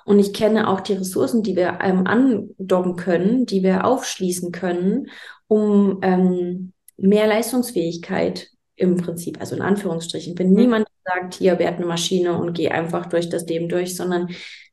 Und 0.04 0.20
ich 0.20 0.32
kenne 0.32 0.68
auch 0.68 0.80
die 0.80 0.94
Ressourcen, 0.94 1.42
die 1.42 1.56
wir 1.56 1.80
ähm, 1.82 2.06
andocken 2.06 2.96
können, 2.96 3.44
die 3.44 3.62
wir 3.62 3.84
aufschließen 3.84 4.52
können, 4.52 5.08
um 5.48 5.98
ähm, 6.02 6.72
mehr 6.96 7.26
Leistungsfähigkeit 7.26 8.50
im 8.76 8.96
Prinzip, 8.96 9.40
also 9.40 9.56
in 9.56 9.62
Anführungsstrichen, 9.62 10.38
wenn 10.38 10.50
mhm. 10.50 10.56
niemand 10.56 10.86
sagt, 11.04 11.34
hier, 11.34 11.58
werd 11.58 11.76
eine 11.76 11.86
Maschine 11.86 12.38
und 12.38 12.52
geh 12.54 12.68
einfach 12.68 13.06
durch 13.06 13.28
das 13.28 13.46
Leben 13.46 13.68
durch, 13.68 13.96
sondern 13.96 14.28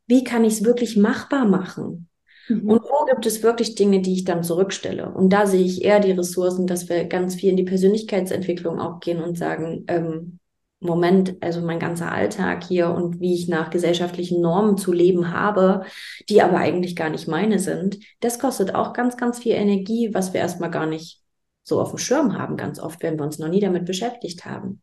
wie 0.07 0.23
kann 0.23 0.43
ich 0.43 0.53
es 0.53 0.65
wirklich 0.65 0.97
machbar 0.97 1.45
machen? 1.45 2.09
Mhm. 2.49 2.69
Und 2.69 2.83
wo 2.83 3.05
gibt 3.05 3.25
es 3.25 3.43
wirklich 3.43 3.75
Dinge, 3.75 4.01
die 4.01 4.13
ich 4.13 4.25
dann 4.25 4.43
zurückstelle? 4.43 5.09
Und 5.09 5.31
da 5.31 5.45
sehe 5.45 5.63
ich 5.63 5.83
eher 5.83 5.99
die 5.99 6.11
Ressourcen, 6.11 6.67
dass 6.67 6.89
wir 6.89 7.05
ganz 7.05 7.35
viel 7.35 7.51
in 7.51 7.57
die 7.57 7.63
Persönlichkeitsentwicklung 7.63 8.79
auch 8.79 8.99
gehen 8.99 9.21
und 9.21 9.37
sagen, 9.37 9.85
ähm, 9.87 10.39
Moment, 10.83 11.37
also 11.39 11.61
mein 11.61 11.79
ganzer 11.79 12.11
Alltag 12.11 12.65
hier 12.65 12.89
und 12.89 13.21
wie 13.21 13.33
ich 13.33 13.47
nach 13.47 13.69
gesellschaftlichen 13.69 14.41
Normen 14.41 14.77
zu 14.77 14.91
leben 14.91 15.31
habe, 15.31 15.85
die 16.27 16.41
aber 16.41 16.57
eigentlich 16.57 16.97
gar 16.97 17.09
nicht 17.09 17.27
meine 17.29 17.59
sind, 17.59 17.99
das 18.19 18.37
kostet 18.37 18.75
auch 18.75 18.91
ganz, 18.91 19.15
ganz 19.15 19.39
viel 19.39 19.53
Energie, 19.53 20.09
was 20.13 20.33
wir 20.33 20.41
erstmal 20.41 20.71
gar 20.71 20.85
nicht 20.85 21.22
so 21.63 21.79
auf 21.79 21.89
dem 21.91 21.97
Schirm 21.97 22.37
haben, 22.37 22.57
ganz 22.57 22.79
oft, 22.79 23.01
wenn 23.03 23.17
wir 23.17 23.25
uns 23.25 23.39
noch 23.39 23.49
nie 23.49 23.59
damit 23.59 23.85
beschäftigt 23.85 24.45
haben. 24.45 24.81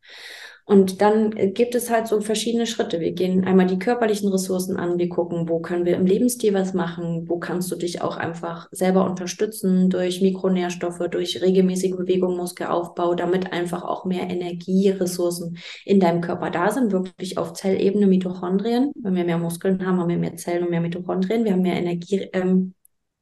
Und 0.71 1.01
dann 1.01 1.37
äh, 1.37 1.51
gibt 1.51 1.75
es 1.75 1.91
halt 1.91 2.07
so 2.07 2.21
verschiedene 2.21 2.65
Schritte. 2.65 3.01
Wir 3.01 3.11
gehen 3.11 3.45
einmal 3.45 3.67
die 3.67 3.81
körperlichen 3.81 4.29
Ressourcen 4.29 4.77
an, 4.77 4.99
wir 4.99 5.09
gucken, 5.09 5.49
wo 5.49 5.59
können 5.59 5.85
wir 5.85 5.97
im 5.97 6.07
Lebensstil 6.07 6.55
was 6.55 6.75
machen, 6.75 7.29
wo 7.29 7.41
kannst 7.41 7.73
du 7.73 7.75
dich 7.75 8.03
auch 8.03 8.17
einfach 8.17 8.69
selber 8.71 9.05
unterstützen 9.05 9.91
durch 9.91 10.23
Mikronährstoffe, 10.23 11.09
durch 11.11 11.43
regelmäßige 11.43 11.97
Bewegung, 11.97 12.37
Muskelaufbau, 12.37 13.17
damit 13.17 13.53
einfach 13.53 13.83
auch 13.83 14.05
mehr 14.05 14.31
Energieressourcen 14.31 15.59
in 15.85 15.99
deinem 15.99 16.21
Körper 16.21 16.51
da 16.51 16.71
sind, 16.71 16.93
wirklich 16.93 17.37
auf 17.37 17.53
Zellebene 17.55 18.07
Mitochondrien. 18.07 18.93
Wenn 18.95 19.17
wir 19.17 19.25
mehr 19.25 19.39
Muskeln 19.39 19.85
haben, 19.85 19.99
haben 19.99 20.09
wir 20.09 20.19
mehr 20.19 20.37
Zellen 20.37 20.63
und 20.63 20.71
mehr 20.71 20.81
Mitochondrien. 20.81 21.45
Wir 21.45 21.55
haben 21.55 21.63
mehr 21.63 21.79
Energie, 21.79 22.29
ähm, 22.33 22.75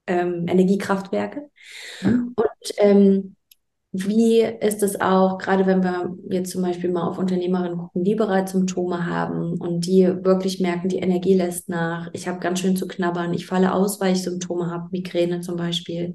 ähm, 0.07 0.45
Energiekraftwerke. 0.49 1.49
Mhm. 2.03 2.35
Und 2.37 2.75
ähm, 2.77 3.37
wie 4.07 4.41
ist 4.41 4.83
es 4.83 5.01
auch, 5.01 5.39
gerade 5.39 5.67
wenn 5.67 5.83
wir 5.83 6.15
jetzt 6.31 6.53
zum 6.53 6.63
Beispiel 6.63 6.91
mal 6.91 7.09
auf 7.09 7.19
Unternehmerinnen 7.19 7.79
gucken, 7.79 8.05
die 8.05 8.15
bereits 8.15 8.53
Symptome 8.53 9.07
haben 9.07 9.55
und 9.59 9.87
die 9.87 10.07
wirklich 10.07 10.61
merken, 10.61 10.89
die 10.89 10.99
Energie 10.99 11.35
lässt 11.35 11.69
nach, 11.69 12.11
ich 12.13 12.29
habe 12.29 12.39
ganz 12.39 12.61
schön 12.61 12.77
zu 12.77 12.87
knabbern, 12.87 13.35
ich 13.35 13.47
falle 13.47 13.73
aus, 13.73 14.01
weil 14.01 14.13
ich 14.13 14.23
Symptome 14.23 14.71
habe, 14.71 14.89
Migräne 14.91 15.41
zum 15.41 15.57
Beispiel, 15.57 16.15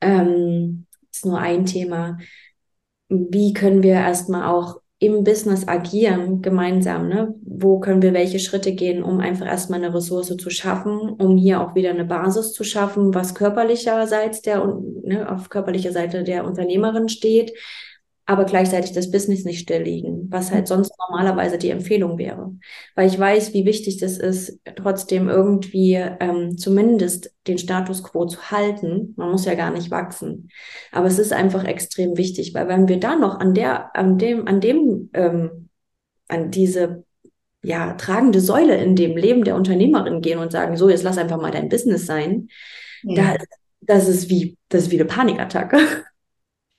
ähm, 0.00 0.86
ist 1.12 1.24
nur 1.24 1.38
ein 1.38 1.66
Thema. 1.66 2.18
Wie 3.08 3.52
können 3.52 3.82
wir 3.82 3.94
erstmal 3.94 4.46
auch 4.46 4.80
im 5.00 5.22
Business 5.22 5.68
agieren, 5.68 6.42
gemeinsam, 6.42 7.08
ne? 7.08 7.34
Wo 7.42 7.78
können 7.78 8.02
wir 8.02 8.12
welche 8.14 8.40
Schritte 8.40 8.72
gehen, 8.72 9.04
um 9.04 9.20
einfach 9.20 9.46
erstmal 9.46 9.82
eine 9.82 9.94
Ressource 9.94 10.36
zu 10.36 10.50
schaffen, 10.50 11.10
um 11.10 11.36
hier 11.36 11.60
auch 11.60 11.76
wieder 11.76 11.90
eine 11.90 12.04
Basis 12.04 12.52
zu 12.52 12.64
schaffen, 12.64 13.14
was 13.14 13.34
körperlicherseits 13.34 14.42
der, 14.42 14.64
ne, 15.04 15.30
auf 15.30 15.50
körperlicher 15.50 15.92
Seite 15.92 16.24
der 16.24 16.44
Unternehmerin 16.44 17.08
steht, 17.08 17.52
aber 18.28 18.44
gleichzeitig 18.44 18.92
das 18.92 19.10
Business 19.10 19.46
nicht 19.46 19.60
still 19.60 19.80
liegen, 19.80 20.26
was 20.30 20.52
halt 20.52 20.68
sonst 20.68 20.92
normalerweise 20.98 21.56
die 21.56 21.70
Empfehlung 21.70 22.18
wäre. 22.18 22.54
Weil 22.94 23.08
ich 23.08 23.18
weiß, 23.18 23.54
wie 23.54 23.64
wichtig 23.64 23.96
das 23.96 24.18
ist, 24.18 24.60
trotzdem 24.76 25.30
irgendwie 25.30 25.94
ähm, 25.94 26.58
zumindest 26.58 27.34
den 27.46 27.56
Status 27.56 28.02
quo 28.02 28.26
zu 28.26 28.50
halten. 28.50 29.14
Man 29.16 29.30
muss 29.30 29.46
ja 29.46 29.54
gar 29.54 29.70
nicht 29.70 29.90
wachsen. 29.90 30.50
Aber 30.92 31.06
es 31.06 31.18
ist 31.18 31.32
einfach 31.32 31.64
extrem 31.64 32.18
wichtig, 32.18 32.52
weil 32.52 32.68
wenn 32.68 32.86
wir 32.86 33.00
da 33.00 33.16
noch 33.16 33.40
an 33.40 33.54
der, 33.54 33.96
an 33.96 34.18
dem, 34.18 34.46
an 34.46 34.60
dem, 34.60 35.08
ähm, 35.14 35.70
an 36.28 36.50
diese 36.50 37.04
ja, 37.62 37.94
tragende 37.94 38.42
Säule 38.42 38.76
in 38.76 38.94
dem 38.94 39.16
Leben 39.16 39.42
der 39.42 39.56
Unternehmerin 39.56 40.20
gehen 40.20 40.38
und 40.38 40.52
sagen, 40.52 40.76
so, 40.76 40.90
jetzt 40.90 41.02
lass 41.02 41.16
einfach 41.16 41.40
mal 41.40 41.50
dein 41.50 41.70
Business 41.70 42.04
sein, 42.04 42.48
ja. 43.04 43.38
da, 43.38 43.44
das 43.80 44.06
ist 44.06 44.28
wie, 44.28 44.58
das 44.68 44.82
ist 44.82 44.90
wie 44.90 45.00
eine 45.00 45.06
Panikattacke. 45.06 45.78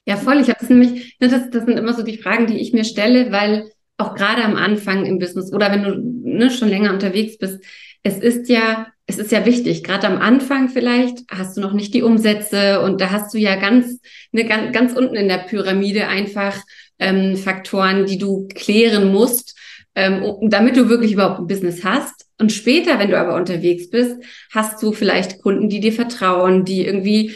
Ja, 0.10 0.18
voll. 0.18 0.42
Ich 0.42 0.50
habe 0.50 0.58
das 0.60 0.70
nämlich, 0.70 1.18
ne, 1.20 1.28
das, 1.28 1.52
das 1.52 1.66
sind 1.66 1.78
immer 1.78 1.94
so 1.94 2.02
die 2.02 2.18
Fragen, 2.18 2.48
die 2.48 2.58
ich 2.58 2.74
mir 2.74 2.84
stelle, 2.84 3.32
weil 3.32 3.72
auch 3.98 4.16
gerade 4.16 4.44
am 4.44 4.56
Anfang 4.56 5.06
im 5.06 5.20
Business 5.20 5.54
oder 5.54 5.72
wenn 5.72 5.84
du 5.84 6.02
ne, 6.28 6.50
schon 6.50 6.68
länger 6.68 6.92
unterwegs 6.92 7.38
bist, 7.38 7.64
es 8.02 8.18
ist 8.18 8.50
ja, 8.50 8.88
es 9.06 9.20
ist 9.20 9.32
ja 9.32 9.46
wichtig. 9.46 9.84
Gerade 9.84 10.08
am 10.08 10.18
Anfang 10.18 10.70
vielleicht 10.70 11.20
hast 11.30 11.56
du 11.56 11.62
noch 11.62 11.74
nicht 11.74 11.94
die 11.94 12.02
Umsätze 12.02 12.82
und 12.82 13.00
da 13.02 13.12
hast 13.12 13.36
du 13.36 13.38
ja 13.38 13.56
ganz, 13.58 14.00
ne, 14.32 14.46
ganz, 14.46 14.74
ganz 14.74 14.94
unten 14.94 15.16
in 15.16 15.28
der 15.28 15.46
Pyramide 15.48 16.08
einfach 16.08 16.58
ähm, 16.98 17.36
Faktoren, 17.36 18.08
die 18.08 18.18
du 18.18 18.48
klären 18.48 19.12
musst, 19.12 19.56
ähm, 19.94 20.24
damit 20.42 20.76
du 20.76 20.90
wirklich 20.90 21.12
überhaupt 21.12 21.40
ein 21.40 21.46
Business 21.46 21.84
hast. 21.84 22.26
Und 22.40 22.52
später, 22.52 22.98
wenn 22.98 23.12
du 23.12 23.20
aber 23.20 23.36
unterwegs 23.36 23.92
bist, 23.92 24.16
hast 24.52 24.82
du 24.82 24.92
vielleicht 24.92 25.44
Kunden, 25.44 25.70
die 25.70 25.82
dir 25.82 25.94
vertrauen, 25.94 26.66
die 26.66 26.84
irgendwie 26.84 27.36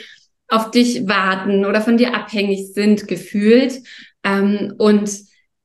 auf 0.53 0.69
dich 0.72 1.07
warten 1.07 1.65
oder 1.65 1.81
von 1.81 1.98
dir 1.98 2.15
abhängig 2.15 2.74
sind, 2.74 3.07
gefühlt. 3.07 3.81
Ähm, 4.24 4.75
und 4.77 5.10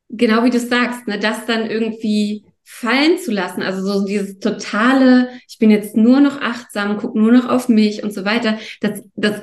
genau 0.09 0.45
wie 0.45 0.51
du 0.51 0.59
sagst, 0.59 1.07
ne, 1.07 1.19
das 1.19 1.45
dann 1.47 1.71
irgendwie 1.71 2.45
fallen 2.65 3.19
zu 3.19 3.31
lassen, 3.31 3.63
also 3.63 3.83
so 3.83 4.07
dieses 4.07 4.39
totale, 4.39 5.29
ich 5.49 5.59
bin 5.59 5.71
jetzt 5.71 5.97
nur 5.97 6.21
noch 6.21 6.41
achtsam, 6.41 6.97
guck 6.99 7.15
nur 7.15 7.33
noch 7.33 7.49
auf 7.49 7.69
mich 7.69 8.03
und 8.03 8.15
so 8.15 8.25
weiter, 8.25 8.59
das, 8.81 9.03
das 9.15 9.43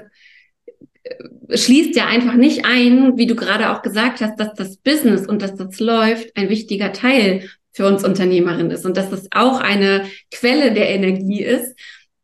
äh, 1.03 1.57
schließt 1.57 1.95
ja 1.95 2.07
einfach 2.07 2.35
nicht 2.35 2.65
ein, 2.65 3.17
wie 3.17 3.27
du 3.27 3.35
gerade 3.35 3.69
auch 3.69 3.83
gesagt 3.83 4.21
hast, 4.21 4.39
dass 4.39 4.53
das 4.53 4.77
Business 4.77 5.27
und 5.27 5.43
dass 5.43 5.55
das 5.55 5.79
läuft 5.79 6.35
ein 6.35 6.49
wichtiger 6.49 6.91
Teil 6.91 7.49
für 7.71 7.85
uns 7.85 8.03
Unternehmerinnen 8.03 8.71
ist 8.71 8.85
und 8.85 8.97
dass 8.97 9.11
das 9.11 9.27
auch 9.31 9.59
eine 9.59 10.05
Quelle 10.31 10.73
der 10.73 10.89
Energie 10.89 11.43
ist. 11.43 11.75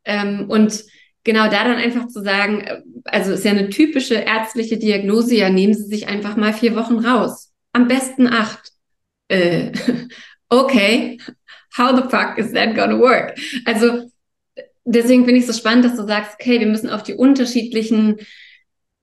Ähm, 0.04 0.46
und 0.48 0.84
genau 1.24 1.44
da 1.44 1.64
dann 1.64 1.76
einfach 1.76 2.08
zu 2.08 2.22
sagen, 2.22 2.60
äh, 2.60 2.82
also 3.04 3.32
ist 3.32 3.44
ja 3.44 3.52
eine 3.52 3.70
typische 3.70 4.14
ärztliche 4.14 4.78
Diagnose, 4.78 5.34
ja, 5.34 5.50
nehmen 5.50 5.74
Sie 5.74 5.84
sich 5.84 6.08
einfach 6.08 6.36
mal 6.36 6.52
vier 6.52 6.76
Wochen 6.76 6.98
raus. 6.98 7.52
Am 7.72 7.88
besten 7.88 8.26
acht. 8.26 8.72
Äh, 9.28 9.72
okay, 10.48 11.18
how 11.76 11.96
the 11.96 12.08
fuck 12.08 12.38
is 12.38 12.52
that 12.52 12.74
gonna 12.74 12.98
work? 12.98 13.38
Also 13.64 14.10
deswegen 14.84 15.24
finde 15.24 15.40
ich 15.40 15.46
so 15.46 15.52
spannend, 15.52 15.84
dass 15.84 15.96
du 15.96 16.06
sagst, 16.06 16.36
okay, 16.38 16.60
wir 16.60 16.66
müssen 16.66 16.90
auf 16.90 17.02
die 17.02 17.14
unterschiedlichen 17.14 18.18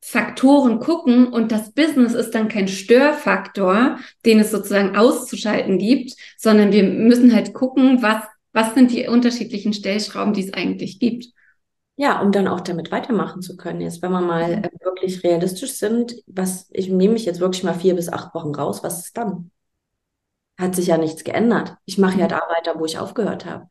Faktoren 0.02 0.80
gucken 0.80 1.28
und 1.28 1.52
das 1.52 1.74
Business 1.74 2.14
ist 2.14 2.32
dann 2.32 2.48
kein 2.48 2.68
Störfaktor, 2.68 4.00
den 4.26 4.40
es 4.40 4.50
sozusagen 4.50 4.96
auszuschalten 4.96 5.78
gibt, 5.78 6.14
sondern 6.38 6.72
wir 6.72 6.84
müssen 6.84 7.36
halt 7.36 7.54
gucken, 7.54 8.02
was, 8.02 8.24
was 8.54 8.74
sind 8.74 8.92
die 8.92 9.08
unterschiedlichen 9.08 9.74
Stellschrauben, 9.74 10.34
die 10.34 10.46
es 10.46 10.54
eigentlich 10.54 11.00
gibt. 11.00 11.28
Ja, 12.00 12.22
um 12.22 12.32
dann 12.32 12.48
auch 12.48 12.62
damit 12.62 12.94
weitermachen 12.94 13.42
zu 13.42 13.58
können. 13.58 13.82
Jetzt, 13.82 14.02
wenn 14.02 14.14
wir 14.14 14.22
mal 14.22 14.56
mhm. 14.56 14.64
äh, 14.64 14.70
wirklich 14.86 15.22
realistisch 15.22 15.74
sind, 15.74 16.16
was, 16.28 16.70
ich 16.72 16.88
nehme 16.88 17.12
mich 17.12 17.26
jetzt 17.26 17.42
wirklich 17.42 17.66
mal 17.66 17.74
vier 17.74 17.94
bis 17.94 18.08
acht 18.08 18.34
Wochen 18.34 18.56
raus, 18.56 18.84
was 18.84 19.00
ist 19.00 19.18
dann? 19.18 19.52
Hat 20.58 20.76
sich 20.76 20.88
ja 20.88 20.98
nichts 20.98 21.26
geändert. 21.26 21.76
Ich 21.84 21.98
mache 21.98 22.18
ja 22.18 22.24
mhm. 22.24 22.30
da 22.30 22.42
weiter, 22.56 22.80
wo 22.80 22.86
ich 22.86 23.00
aufgehört 23.00 23.46
habe. 23.46 23.68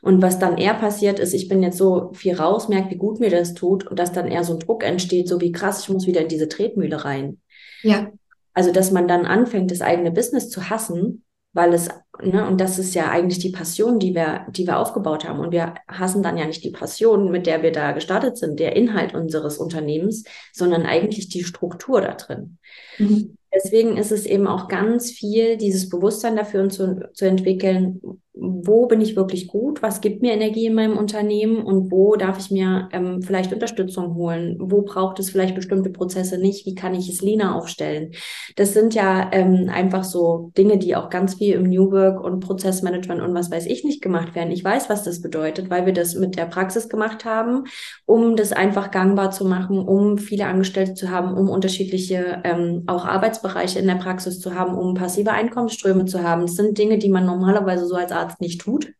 Und 0.00 0.22
was 0.22 0.38
dann 0.38 0.58
eher 0.58 0.74
passiert 0.74 1.18
ist, 1.18 1.34
ich 1.34 1.48
bin 1.48 1.60
jetzt 1.60 1.76
so 1.76 2.12
viel 2.12 2.36
raus, 2.36 2.68
merke, 2.68 2.90
wie 2.90 2.98
gut 2.98 3.18
mir 3.18 3.30
das 3.30 3.52
tut 3.52 3.84
und 3.84 3.98
dass 3.98 4.12
dann 4.12 4.28
eher 4.28 4.44
so 4.44 4.52
ein 4.52 4.60
Druck 4.60 4.84
entsteht, 4.84 5.28
so 5.28 5.40
wie 5.40 5.50
krass, 5.50 5.80
ich 5.82 5.88
muss 5.88 6.06
wieder 6.06 6.20
in 6.20 6.28
diese 6.28 6.48
Tretmühle 6.48 7.04
rein. 7.04 7.40
Ja. 7.82 8.12
Also, 8.54 8.70
dass 8.70 8.92
man 8.92 9.08
dann 9.08 9.26
anfängt, 9.26 9.72
das 9.72 9.80
eigene 9.80 10.12
Business 10.12 10.50
zu 10.50 10.70
hassen, 10.70 11.24
weil 11.52 11.74
es, 11.74 11.88
ne, 12.20 12.46
und 12.46 12.60
das 12.60 12.78
ist 12.78 12.94
ja 12.94 13.10
eigentlich 13.10 13.38
die 13.38 13.50
Passion, 13.50 13.98
die 13.98 14.14
wir, 14.14 14.46
die 14.50 14.66
wir 14.66 14.78
aufgebaut 14.78 15.26
haben. 15.26 15.40
Und 15.40 15.52
wir 15.52 15.74
hassen 15.88 16.22
dann 16.22 16.36
ja 16.36 16.46
nicht 16.46 16.64
die 16.64 16.70
Passion, 16.70 17.30
mit 17.30 17.46
der 17.46 17.62
wir 17.62 17.72
da 17.72 17.92
gestartet 17.92 18.36
sind, 18.36 18.60
der 18.60 18.76
Inhalt 18.76 19.14
unseres 19.14 19.58
Unternehmens, 19.58 20.24
sondern 20.52 20.82
eigentlich 20.82 21.28
die 21.28 21.44
Struktur 21.44 22.00
da 22.00 22.14
drin. 22.14 22.58
Mhm. 22.98 23.36
Deswegen 23.54 23.96
ist 23.98 24.12
es 24.12 24.24
eben 24.24 24.46
auch 24.46 24.68
ganz 24.68 25.10
viel, 25.10 25.56
dieses 25.58 25.88
Bewusstsein 25.88 26.36
dafür 26.36 26.68
zu, 26.70 27.08
zu 27.12 27.26
entwickeln, 27.26 28.00
wo 28.34 28.86
bin 28.86 29.02
ich 29.02 29.14
wirklich 29.14 29.46
gut, 29.46 29.82
was 29.82 30.00
gibt 30.00 30.22
mir 30.22 30.32
Energie 30.32 30.66
in 30.66 30.74
meinem 30.74 30.96
Unternehmen 30.96 31.62
und 31.62 31.90
wo 31.90 32.16
darf 32.16 32.38
ich 32.38 32.50
mir 32.50 32.88
ähm, 32.92 33.20
vielleicht 33.20 33.52
Unterstützung 33.52 34.14
holen, 34.14 34.56
wo 34.58 34.80
braucht 34.82 35.18
es 35.18 35.28
vielleicht 35.28 35.54
bestimmte 35.54 35.90
Prozesse 35.90 36.38
nicht, 36.38 36.64
wie 36.64 36.74
kann 36.74 36.94
ich 36.94 37.10
es 37.10 37.20
leaner 37.20 37.54
aufstellen. 37.54 38.12
Das 38.56 38.72
sind 38.72 38.94
ja 38.94 39.28
ähm, 39.32 39.68
einfach 39.70 40.04
so 40.04 40.50
Dinge, 40.56 40.78
die 40.78 40.96
auch 40.96 41.10
ganz 41.10 41.34
viel 41.34 41.54
im 41.54 41.64
New 41.64 41.90
Work 41.92 42.24
und 42.24 42.40
Prozessmanagement 42.40 43.20
und 43.20 43.34
was 43.34 43.50
weiß 43.50 43.66
ich 43.66 43.84
nicht 43.84 44.00
gemacht 44.00 44.34
werden. 44.34 44.50
Ich 44.50 44.64
weiß, 44.64 44.88
was 44.88 45.02
das 45.02 45.20
bedeutet, 45.20 45.68
weil 45.68 45.84
wir 45.84 45.92
das 45.92 46.14
mit 46.14 46.36
der 46.36 46.46
Praxis 46.46 46.88
gemacht 46.88 47.26
haben, 47.26 47.64
um 48.06 48.34
das 48.36 48.52
einfach 48.52 48.90
gangbar 48.90 49.30
zu 49.30 49.44
machen, 49.44 49.78
um 49.78 50.16
viele 50.16 50.46
Angestellte 50.46 50.94
zu 50.94 51.10
haben, 51.10 51.36
um 51.36 51.50
unterschiedliche 51.50 52.40
ähm, 52.44 52.84
auch 52.86 53.04
Arbeitsbereiche 53.04 53.78
in 53.78 53.88
der 53.88 53.96
Praxis 53.96 54.40
zu 54.40 54.54
haben, 54.54 54.74
um 54.74 54.94
passive 54.94 55.32
Einkommensströme 55.32 56.06
zu 56.06 56.22
haben. 56.22 56.42
Das 56.42 56.54
sind 56.54 56.78
Dinge, 56.78 56.96
die 56.96 57.10
man 57.10 57.26
normalerweise 57.26 57.84
so 57.84 57.94
als 57.94 58.21
Arzt 58.22 58.40
nicht 58.40 58.60
tut, 58.60 58.92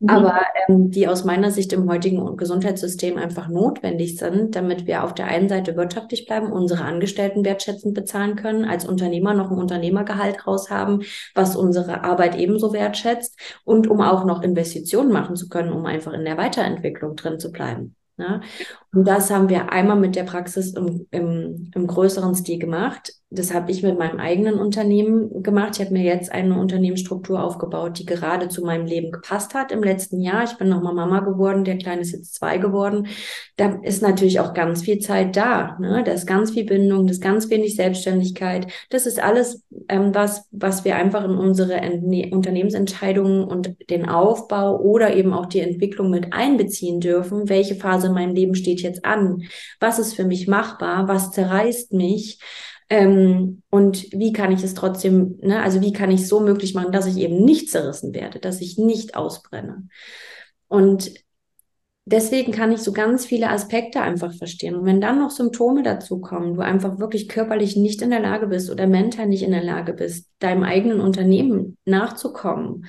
mhm. 0.00 0.08
aber 0.08 0.40
ähm, 0.68 0.90
die 0.90 1.08
aus 1.08 1.24
meiner 1.24 1.50
Sicht 1.50 1.72
im 1.72 1.88
heutigen 1.90 2.36
Gesundheitssystem 2.36 3.16
einfach 3.16 3.48
notwendig 3.48 4.16
sind, 4.16 4.54
damit 4.54 4.86
wir 4.86 5.04
auf 5.04 5.14
der 5.14 5.26
einen 5.26 5.48
Seite 5.48 5.76
wirtschaftlich 5.76 6.26
bleiben, 6.26 6.52
unsere 6.52 6.84
Angestellten 6.84 7.44
wertschätzend 7.44 7.94
bezahlen 7.94 8.36
können, 8.36 8.64
als 8.64 8.86
Unternehmer 8.86 9.34
noch 9.34 9.50
ein 9.50 9.58
Unternehmergehalt 9.58 10.46
raus 10.46 10.70
haben, 10.70 11.02
was 11.34 11.56
unsere 11.56 12.04
Arbeit 12.04 12.36
ebenso 12.36 12.72
wertschätzt 12.72 13.38
und 13.64 13.88
um 13.88 14.00
auch 14.00 14.24
noch 14.24 14.42
Investitionen 14.42 15.12
machen 15.12 15.36
zu 15.36 15.48
können, 15.48 15.72
um 15.72 15.86
einfach 15.86 16.12
in 16.12 16.24
der 16.24 16.36
Weiterentwicklung 16.36 17.16
drin 17.16 17.38
zu 17.38 17.50
bleiben. 17.50 17.96
Ja? 18.18 18.40
Und 18.94 19.06
das 19.06 19.30
haben 19.30 19.48
wir 19.48 19.70
einmal 19.70 19.98
mit 19.98 20.16
der 20.16 20.24
Praxis 20.24 20.72
im, 20.74 21.06
im, 21.10 21.70
im 21.74 21.86
größeren 21.86 22.34
Stil 22.34 22.58
gemacht. 22.58 23.12
Das 23.30 23.52
habe 23.52 23.70
ich 23.70 23.82
mit 23.82 23.98
meinem 23.98 24.18
eigenen 24.18 24.54
Unternehmen 24.54 25.42
gemacht. 25.42 25.72
Ich 25.74 25.84
habe 25.84 25.92
mir 25.92 26.02
jetzt 26.02 26.32
eine 26.32 26.58
Unternehmensstruktur 26.58 27.42
aufgebaut, 27.42 27.98
die 27.98 28.06
gerade 28.06 28.48
zu 28.48 28.64
meinem 28.64 28.86
Leben 28.86 29.12
gepasst 29.12 29.52
hat 29.52 29.70
im 29.70 29.82
letzten 29.82 30.22
Jahr. 30.22 30.44
Ich 30.44 30.56
bin 30.56 30.70
nochmal 30.70 30.94
Mama 30.94 31.20
geworden, 31.20 31.64
der 31.64 31.76
Kleine 31.76 32.00
ist 32.00 32.12
jetzt 32.12 32.34
zwei 32.34 32.56
geworden. 32.56 33.08
Da 33.58 33.78
ist 33.82 34.00
natürlich 34.00 34.40
auch 34.40 34.54
ganz 34.54 34.80
viel 34.80 34.98
Zeit 35.00 35.36
da. 35.36 35.76
Ne? 35.78 36.02
Da 36.06 36.12
ist 36.12 36.26
ganz 36.26 36.52
viel 36.52 36.64
Bindung, 36.64 37.06
das 37.06 37.18
ist 37.18 37.22
ganz 37.22 37.50
wenig 37.50 37.76
Selbstständigkeit. 37.76 38.66
Das 38.88 39.04
ist 39.04 39.22
alles 39.22 39.62
ähm, 39.90 40.14
was, 40.14 40.48
was 40.50 40.86
wir 40.86 40.96
einfach 40.96 41.22
in 41.22 41.32
unsere 41.32 41.74
Ent 41.74 41.98
Unternehmensentscheidungen 42.32 43.44
und 43.44 43.74
den 43.90 44.08
Aufbau 44.08 44.80
oder 44.80 45.14
eben 45.14 45.34
auch 45.34 45.46
die 45.46 45.60
Entwicklung 45.60 46.08
mit 46.08 46.32
einbeziehen 46.32 47.00
dürfen. 47.00 47.50
Welche 47.50 47.74
Phase 47.74 48.06
in 48.06 48.14
meinem 48.14 48.34
Leben 48.34 48.54
steht 48.54 48.80
jetzt 48.88 49.04
an? 49.04 49.42
Was 49.80 49.98
ist 49.98 50.14
für 50.14 50.24
mich 50.24 50.48
machbar? 50.48 51.08
Was 51.08 51.30
zerreißt 51.30 51.92
mich? 51.92 52.40
Ähm, 52.90 53.62
und 53.70 54.10
wie 54.12 54.32
kann 54.32 54.50
ich 54.50 54.62
es 54.62 54.74
trotzdem, 54.74 55.38
ne, 55.42 55.62
also 55.62 55.80
wie 55.82 55.92
kann 55.92 56.10
ich 56.10 56.22
es 56.22 56.28
so 56.28 56.40
möglich 56.40 56.74
machen, 56.74 56.92
dass 56.92 57.06
ich 57.06 57.18
eben 57.18 57.44
nicht 57.44 57.70
zerrissen 57.70 58.14
werde, 58.14 58.38
dass 58.38 58.60
ich 58.60 58.78
nicht 58.78 59.14
ausbrenne. 59.14 59.88
Und 60.68 61.12
deswegen 62.06 62.52
kann 62.52 62.72
ich 62.72 62.80
so 62.80 62.92
ganz 62.92 63.26
viele 63.26 63.50
Aspekte 63.50 64.00
einfach 64.00 64.34
verstehen. 64.34 64.74
Und 64.74 64.86
wenn 64.86 65.00
dann 65.02 65.18
noch 65.18 65.30
Symptome 65.30 65.82
dazu 65.82 66.20
kommen, 66.20 66.54
du 66.54 66.62
einfach 66.62 66.98
wirklich 66.98 67.28
körperlich 67.28 67.76
nicht 67.76 68.00
in 68.00 68.10
der 68.10 68.20
Lage 68.20 68.46
bist 68.46 68.70
oder 68.70 68.86
mental 68.86 69.26
nicht 69.26 69.42
in 69.42 69.52
der 69.52 69.64
Lage 69.64 69.92
bist, 69.92 70.30
deinem 70.38 70.62
eigenen 70.62 71.00
Unternehmen 71.00 71.76
nachzukommen, 71.84 72.86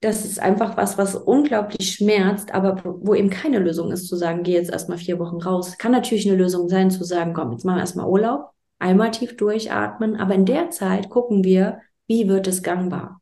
das 0.00 0.24
ist 0.24 0.40
einfach 0.40 0.76
was, 0.76 0.96
was 0.96 1.14
unglaublich 1.14 1.92
schmerzt, 1.92 2.54
aber 2.54 2.82
wo 2.84 3.14
eben 3.14 3.28
keine 3.28 3.58
Lösung 3.58 3.92
ist, 3.92 4.08
zu 4.08 4.16
sagen, 4.16 4.42
geh 4.42 4.52
jetzt 4.52 4.70
erstmal 4.70 4.98
vier 4.98 5.18
Wochen 5.18 5.42
raus. 5.42 5.76
Kann 5.76 5.92
natürlich 5.92 6.26
eine 6.26 6.38
Lösung 6.38 6.68
sein, 6.68 6.90
zu 6.90 7.04
sagen, 7.04 7.34
komm, 7.34 7.52
jetzt 7.52 7.64
machen 7.64 7.76
wir 7.76 7.82
erstmal 7.82 8.08
Urlaub, 8.08 8.50
einmal 8.78 9.10
tief 9.10 9.36
durchatmen, 9.36 10.16
aber 10.16 10.34
in 10.34 10.46
der 10.46 10.70
Zeit 10.70 11.10
gucken 11.10 11.44
wir, 11.44 11.80
wie 12.06 12.28
wird 12.28 12.46
es 12.46 12.62
gangbar? 12.62 13.20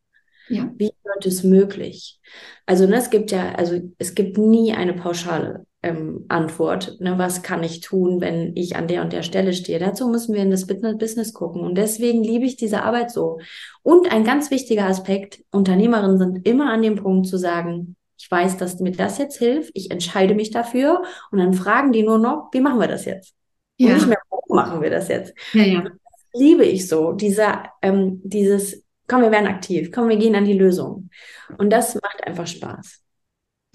Ja. 0.48 0.70
Wie 0.76 0.92
wird 1.04 1.26
es 1.26 1.42
möglich? 1.42 2.20
Also, 2.64 2.86
ne, 2.86 2.96
es 2.96 3.10
gibt 3.10 3.32
ja, 3.32 3.52
also 3.56 3.80
es 3.98 4.14
gibt 4.14 4.38
nie 4.38 4.72
eine 4.72 4.94
pauschale 4.94 5.66
ähm, 5.82 6.24
Antwort. 6.28 6.96
Ne, 7.00 7.18
was 7.18 7.42
kann 7.42 7.62
ich 7.62 7.80
tun, 7.80 8.20
wenn 8.20 8.56
ich 8.56 8.76
an 8.76 8.88
der 8.88 9.02
und 9.02 9.12
der 9.12 9.22
Stelle 9.22 9.52
stehe? 9.52 9.78
Dazu 9.78 10.08
müssen 10.08 10.34
wir 10.34 10.42
in 10.42 10.50
das 10.50 10.66
Business 10.66 11.32
gucken. 11.32 11.62
Und 11.62 11.76
deswegen 11.76 12.22
liebe 12.22 12.44
ich 12.44 12.56
diese 12.56 12.82
Arbeit 12.82 13.10
so. 13.10 13.38
Und 13.82 14.10
ein 14.12 14.24
ganz 14.24 14.50
wichtiger 14.50 14.86
Aspekt, 14.86 15.40
Unternehmerinnen 15.50 16.18
sind 16.18 16.46
immer 16.46 16.72
an 16.72 16.82
dem 16.82 16.96
Punkt 16.96 17.26
zu 17.26 17.36
sagen, 17.36 17.96
ich 18.18 18.28
weiß, 18.30 18.56
dass 18.56 18.80
mir 18.80 18.90
das 18.90 19.18
jetzt 19.18 19.38
hilft, 19.38 19.70
ich 19.74 19.92
entscheide 19.92 20.34
mich 20.34 20.50
dafür 20.50 21.02
und 21.30 21.38
dann 21.38 21.54
fragen 21.54 21.92
die 21.92 22.02
nur 22.02 22.18
noch, 22.18 22.48
wie 22.52 22.60
machen 22.60 22.80
wir 22.80 22.88
das 22.88 23.04
jetzt? 23.04 23.34
Ja. 23.76 23.90
Und 23.90 23.94
nicht 23.94 24.06
mehr, 24.08 24.18
wo 24.28 24.54
machen 24.54 24.82
wir 24.82 24.90
das 24.90 25.08
jetzt? 25.08 25.34
Ja, 25.52 25.62
ja. 25.62 25.82
Das 25.82 26.40
liebe 26.40 26.64
ich 26.64 26.88
so, 26.88 27.12
dieser, 27.12 27.70
ähm, 27.80 28.20
dieses, 28.24 28.84
komm, 29.06 29.22
wir 29.22 29.30
werden 29.30 29.46
aktiv, 29.46 29.92
komm, 29.92 30.08
wir 30.08 30.16
gehen 30.16 30.34
an 30.34 30.44
die 30.44 30.58
Lösung. 30.58 31.10
Und 31.58 31.70
das 31.70 31.94
macht 31.94 32.26
einfach 32.26 32.48
Spaß. 32.48 33.02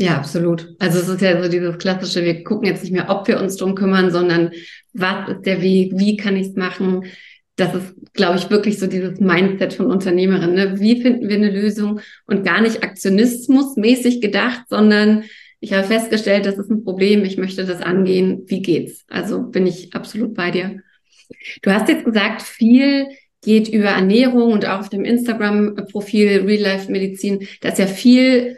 Ja, 0.04 0.18
absolut. 0.18 0.76
Also 0.80 1.00
es 1.00 1.08
ist 1.08 1.22
ja 1.22 1.42
so 1.42 1.48
dieses 1.48 1.78
klassische, 1.78 2.26
wir 2.26 2.44
gucken 2.44 2.68
jetzt 2.68 2.84
nicht 2.84 2.92
mehr, 2.92 3.10
ob 3.10 3.26
wir 3.30 3.40
uns 3.40 3.56
drum 3.56 3.74
kümmern, 3.74 4.12
sondern 4.12 4.52
was 4.92 5.30
ist 5.30 5.46
der 5.46 5.62
Weg, 5.62 5.94
wie 5.96 6.18
kann 6.18 6.36
ich 6.36 6.48
es 6.48 6.56
machen? 6.56 7.06
Das 7.56 7.74
ist, 7.74 7.96
glaube 8.12 8.38
ich, 8.38 8.50
wirklich 8.50 8.80
so 8.80 8.88
dieses 8.88 9.22
Mindset 9.22 9.76
von 9.76 9.86
Unternehmerinnen. 9.86 10.56
Ne? 10.56 10.80
Wie 10.82 11.02
finden 11.02 11.30
wir 11.30 11.38
eine 11.38 11.52
Lösung 11.52 12.02
und 12.26 12.44
gar 12.44 12.60
nicht 12.60 12.84
aktionismusmäßig 12.84 14.20
gedacht, 14.20 14.64
sondern 14.70 15.24
ich 15.62 15.72
habe 15.72 15.88
festgestellt, 15.88 16.46
das 16.48 16.58
ist 16.58 16.70
ein 16.70 16.84
Problem, 16.84 17.24
ich 17.24 17.38
möchte 17.38 17.64
das 17.64 17.82
angehen. 17.82 18.44
Wie 18.48 18.62
geht's? 18.62 19.06
Also 19.08 19.44
bin 19.44 19.66
ich 19.66 19.96
absolut 19.96 20.34
bei 20.34 20.52
dir. 20.52 20.82
Du 21.62 21.72
hast 21.72 21.88
jetzt 21.88 22.04
gesagt, 22.04 22.42
viel 22.42 23.08
geht 23.42 23.70
über 23.70 23.92
Ernährung 23.92 24.52
und 24.52 24.66
auch 24.66 24.80
auf 24.80 24.90
dem 24.90 25.06
Instagram-Profil 25.06 26.44
Real 26.46 26.62
Life 26.62 26.92
Medizin. 26.92 27.48
Da 27.62 27.70
ist 27.70 27.80
ja 27.80 27.88
viel 27.88 28.58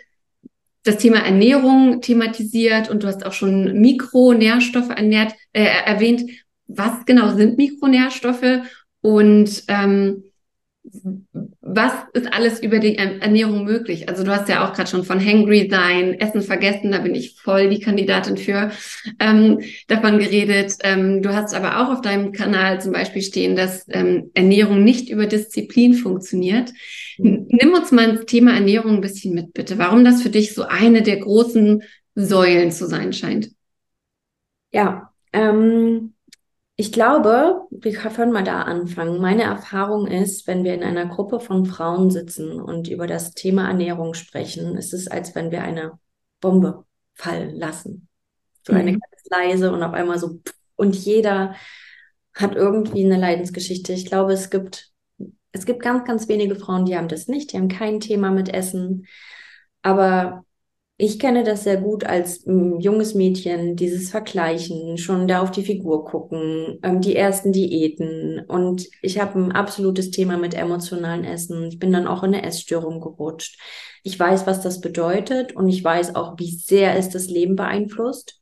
das 0.86 0.98
Thema 0.98 1.18
Ernährung 1.18 2.00
thematisiert 2.02 2.90
und 2.90 3.04
du 3.04 3.08
hast 3.08 3.26
auch 3.26 3.34
schon 3.34 3.82
Mikronährstoffe 3.82 4.92
ernährt, 4.92 5.34
äh, 5.52 5.66
erwähnt. 5.86 6.24
Was 6.68 7.06
genau 7.06 7.36
sind 7.36 7.58
Mikronährstoffe 7.58 8.62
und 9.02 9.64
ähm, 9.68 10.24
was 11.62 11.94
ist 12.14 12.32
alles 12.32 12.62
über 12.62 12.78
die 12.80 12.98
Ernährung 12.98 13.64
möglich? 13.64 14.08
Also 14.08 14.24
du 14.24 14.32
hast 14.32 14.48
ja 14.50 14.66
auch 14.66 14.74
gerade 14.74 14.90
schon 14.90 15.04
von 15.04 15.24
Hangry 15.24 15.68
sein, 15.70 16.20
Essen 16.20 16.42
vergessen, 16.42 16.92
da 16.92 17.00
bin 17.00 17.16
ich 17.16 17.40
voll 17.42 17.70
die 17.70 17.80
Kandidatin 17.80 18.38
für, 18.38 18.70
ähm, 19.20 19.60
davon 19.88 20.20
geredet. 20.20 20.76
Ähm, 20.84 21.24
du 21.24 21.34
hast 21.34 21.56
aber 21.56 21.82
auch 21.82 21.92
auf 21.92 22.02
deinem 22.02 22.32
Kanal 22.32 22.82
zum 22.82 22.92
Beispiel 22.94 23.24
stehen, 23.24 23.56
dass 23.56 23.86
ähm, 23.90 24.30
Ernährung 24.36 24.84
nicht 24.84 25.10
über 25.10 25.26
Disziplin 25.26 25.96
funktioniert. 25.96 26.72
Nimm 27.62 27.74
uns 27.74 27.92
mal 27.92 28.10
ins 28.10 28.26
Thema 28.26 28.54
Ernährung 28.54 28.96
ein 28.96 29.02
bisschen 29.02 29.34
mit, 29.34 29.54
bitte. 29.54 29.78
Warum 29.78 30.04
das 30.04 30.22
für 30.22 30.30
dich 30.30 30.54
so 30.54 30.64
eine 30.64 31.02
der 31.02 31.18
großen 31.18 31.84
Säulen 32.16 32.72
zu 32.72 32.88
sein 32.88 33.14
scheint? 33.14 33.52
Ja, 34.72 35.14
ähm, 35.34 36.14
ich 36.78 36.92
glaube, 36.92 37.62
wir 37.72 37.94
können 37.94 38.34
mal 38.34 38.44
da 38.44 38.64
anfangen. 38.64 39.22
Meine 39.22 39.44
Erfahrung 39.44 40.08
ist, 40.08 40.46
wenn 40.48 40.66
wir 40.66 40.74
in 40.74 40.84
einer 40.84 41.06
Gruppe 41.06 41.40
von 41.40 41.66
Frauen 41.66 42.12
sitzen 42.12 42.60
und 42.60 42.90
über 42.90 43.08
das 43.08 43.34
Thema 43.34 43.68
Ernährung 43.68 44.14
sprechen, 44.14 44.76
ist 44.76 44.94
es, 44.94 45.08
als 45.08 45.36
wenn 45.36 45.52
wir 45.52 45.64
eine 45.64 45.98
Bombe 46.42 46.84
fallen 47.14 47.56
lassen. 47.56 48.10
So 48.64 48.74
mhm. 48.74 48.80
eine 48.80 48.92
ganz 48.92 49.24
leise 49.30 49.72
und 49.72 49.84
auf 49.84 49.94
einmal 49.94 50.20
so, 50.20 50.42
und 50.76 50.96
jeder 50.96 51.56
hat 52.34 52.56
irgendwie 52.56 53.06
eine 53.06 53.18
Leidensgeschichte. 53.18 53.94
Ich 53.94 54.06
glaube, 54.06 54.34
es 54.34 54.50
gibt, 54.50 54.92
es 55.56 55.66
gibt 55.66 55.82
ganz, 55.82 56.06
ganz 56.06 56.28
wenige 56.28 56.56
Frauen, 56.56 56.86
die 56.86 56.98
haben 56.98 57.08
das 57.08 57.28
nicht, 57.28 57.54
die 57.54 57.58
haben 57.58 57.70
kein 57.70 58.02
Thema 58.02 58.30
mit 58.30 58.54
Essen. 58.54 59.08
Aber 59.82 60.44
ich 60.98 61.18
kenne 61.18 61.44
das 61.44 61.64
sehr 61.64 61.78
gut 61.78 62.04
als 62.06 62.46
ähm, 62.46 62.80
junges 62.80 63.16
Mädchen, 63.16 63.78
dieses 63.78 64.10
Vergleichen, 64.10 64.98
schon 64.98 65.28
da 65.28 65.42
auf 65.42 65.52
die 65.52 65.64
Figur 65.64 66.06
gucken, 66.06 66.80
ähm, 66.84 67.00
die 67.00 67.16
ersten 67.16 67.54
Diäten. 67.54 68.42
Und 68.48 68.88
ich 69.02 69.20
habe 69.20 69.40
ein 69.40 69.52
absolutes 69.54 70.12
Thema 70.12 70.38
mit 70.38 70.54
emotionalen 70.54 71.24
Essen. 71.24 71.64
Ich 71.66 71.80
bin 71.80 71.92
dann 71.94 72.08
auch 72.08 72.24
in 72.24 72.34
eine 72.34 72.44
Essstörung 72.46 73.00
gerutscht. 73.00 73.58
Ich 74.04 74.20
weiß, 74.20 74.48
was 74.48 74.62
das 74.62 74.82
bedeutet 74.82 75.56
und 75.56 75.70
ich 75.70 75.84
weiß 75.84 76.16
auch, 76.16 76.36
wie 76.38 76.52
sehr 76.52 76.98
es 76.98 77.10
das 77.10 77.28
Leben 77.28 77.56
beeinflusst. 77.56 78.42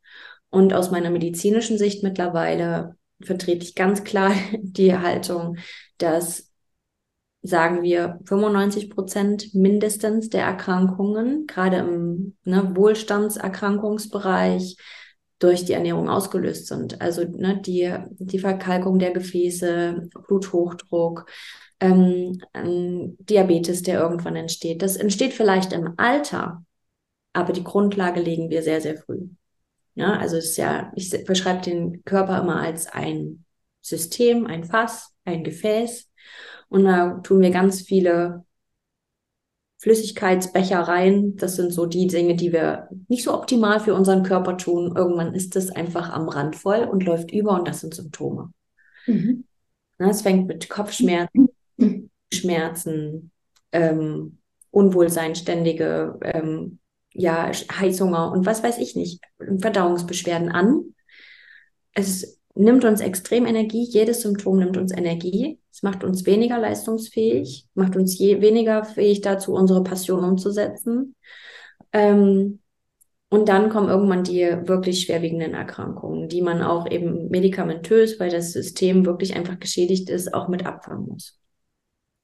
Und 0.50 0.74
aus 0.74 0.90
meiner 0.90 1.12
medizinischen 1.12 1.78
Sicht 1.78 2.02
mittlerweile 2.04 2.96
vertrete 3.22 3.66
ich 3.66 3.76
ganz 3.76 4.04
klar 4.04 4.32
die 4.62 4.96
Haltung, 4.98 5.58
dass 6.00 6.53
sagen 7.44 7.84
wir, 7.84 8.20
95 8.26 8.90
Prozent 8.90 9.54
mindestens 9.54 10.30
der 10.30 10.46
Erkrankungen, 10.46 11.46
gerade 11.46 11.78
im 11.78 12.36
ne, 12.46 12.76
Wohlstandserkrankungsbereich, 12.76 14.78
durch 15.40 15.66
die 15.66 15.74
Ernährung 15.74 16.10
ausgelöst 16.10 16.68
sind. 16.68 17.02
Also 17.02 17.26
ne, 17.26 17.62
die, 17.62 17.94
die 18.18 18.40
Verkalkung 18.40 18.98
der 18.98 19.12
Gefäße, 19.12 20.08
Bluthochdruck, 20.26 21.30
ähm, 21.82 22.42
ähm, 22.54 23.18
Diabetes, 23.20 23.84
der 23.84 24.00
irgendwann 24.00 24.38
entsteht. 24.38 24.82
Das 24.82 24.96
entsteht 24.96 25.34
vielleicht 25.34 25.74
im 25.74 25.96
Alter, 25.98 26.64
aber 27.34 27.52
die 27.52 27.64
Grundlage 27.64 28.22
legen 28.22 28.50
wir 28.50 28.64
sehr, 28.64 28.80
sehr 28.80 28.96
früh. 28.96 29.28
Ja, 29.96 30.18
also 30.18 30.38
es 30.38 30.52
ist 30.52 30.58
ja, 30.58 30.94
ich 30.96 31.12
beschreibe 31.26 31.62
den 31.62 32.04
Körper 32.06 32.42
immer 32.42 32.62
als 32.62 32.88
ein 32.88 33.44
System, 33.82 34.48
ein 34.48 34.64
Fass, 34.64 35.14
ein 35.26 35.44
Gefäß. 35.44 36.10
Und 36.74 36.86
da 36.86 37.20
tun 37.20 37.40
wir 37.40 37.52
ganz 37.52 37.84
viele 37.84 38.46
Flüssigkeitsbecher 39.78 40.80
rein. 40.80 41.36
Das 41.36 41.56
sind 41.56 41.72
so 41.72 41.86
die 41.86 42.08
Dinge, 42.08 42.36
die 42.36 42.52
wir 42.52 42.90
nicht 43.08 43.24
so 43.24 43.32
optimal 43.32 43.80
für 43.80 43.94
unseren 43.94 44.24
Körper 44.24 44.58
tun. 44.58 44.96
Irgendwann 44.96 45.36
ist 45.36 45.56
es 45.56 45.70
einfach 45.70 46.10
am 46.12 46.28
Rand 46.30 46.56
voll 46.56 46.80
und 46.92 47.04
läuft 47.04 47.32
über 47.32 47.52
und 47.60 47.68
das 47.68 47.82
sind 47.82 47.94
Symptome. 47.94 48.52
Mhm. 49.06 49.44
Es 50.00 50.24
fängt 50.24 50.48
mit 50.48 50.68
Kopfschmerzen, 50.68 51.50
mhm. 51.78 52.10
Schmerzen, 52.34 53.30
ähm, 53.72 54.40
Unwohlsein, 54.72 55.36
ständige 55.36 56.18
ähm, 56.24 56.80
ja, 57.12 57.52
Heißhunger 57.52 58.32
und 58.32 58.48
was 58.48 58.64
weiß 58.64 58.80
ich 58.80 58.96
nicht, 58.96 59.22
Verdauungsbeschwerden 59.60 60.50
an. 60.50 60.96
Es 61.94 62.42
nimmt 62.56 62.86
uns 62.86 63.02
extrem 63.02 63.46
Energie. 63.46 63.84
Jedes 63.84 64.22
Symptom 64.22 64.60
nimmt 64.60 64.78
uns 64.78 64.92
Energie. 64.92 65.60
Es 65.72 65.84
macht 65.84 66.04
uns 66.04 66.26
weniger 66.26 66.60
leistungsfähig, 66.60 67.68
macht 67.74 67.96
uns 67.96 68.18
je 68.18 68.42
weniger 68.42 68.84
fähig 68.84 69.22
dazu, 69.22 69.54
unsere 69.54 69.84
Passion 69.84 70.24
umzusetzen. 70.24 71.16
Ähm, 71.92 72.60
und 73.30 73.50
dann 73.50 73.70
kommen 73.70 73.90
irgendwann 73.90 74.24
die 74.24 74.42
wirklich 74.42 75.02
schwerwiegenden 75.02 75.56
Erkrankungen, 75.56 76.30
die 76.30 76.44
man 76.44 76.62
auch 76.62 76.90
eben 76.90 77.30
medikamentös, 77.30 78.20
weil 78.20 78.30
das 78.30 78.52
System 78.52 79.08
wirklich 79.08 79.36
einfach 79.36 79.60
geschädigt 79.60 80.10
ist, 80.12 80.36
auch 80.36 80.48
mit 80.48 80.68
abfangen 80.68 81.08
muss. 81.08 81.40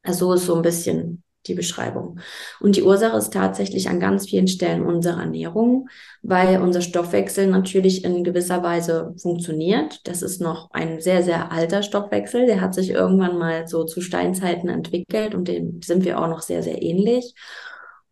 Also 0.03 0.27
so 0.27 0.33
ist 0.33 0.45
so 0.45 0.55
ein 0.55 0.61
bisschen 0.61 1.23
die 1.47 1.53
Beschreibung. 1.53 2.19
Und 2.59 2.75
die 2.75 2.83
Ursache 2.83 3.17
ist 3.17 3.33
tatsächlich 3.33 3.89
an 3.89 3.99
ganz 3.99 4.27
vielen 4.27 4.47
Stellen 4.47 4.85
unsere 4.85 5.21
Ernährung, 5.21 5.87
weil 6.21 6.61
unser 6.61 6.81
Stoffwechsel 6.81 7.47
natürlich 7.47 8.03
in 8.03 8.23
gewisser 8.23 8.61
Weise 8.61 9.13
funktioniert. 9.21 10.07
Das 10.07 10.21
ist 10.21 10.41
noch 10.41 10.71
ein 10.71 10.99
sehr, 10.99 11.23
sehr 11.23 11.51
alter 11.51 11.81
Stoffwechsel. 11.81 12.45
Der 12.45 12.61
hat 12.61 12.73
sich 12.73 12.89
irgendwann 12.89 13.37
mal 13.37 13.67
so 13.67 13.85
zu 13.85 14.01
Steinzeiten 14.01 14.69
entwickelt 14.69 15.33
und 15.33 15.47
dem 15.47 15.81
sind 15.81 16.03
wir 16.03 16.19
auch 16.19 16.27
noch 16.27 16.41
sehr, 16.41 16.61
sehr 16.61 16.81
ähnlich. 16.81 17.33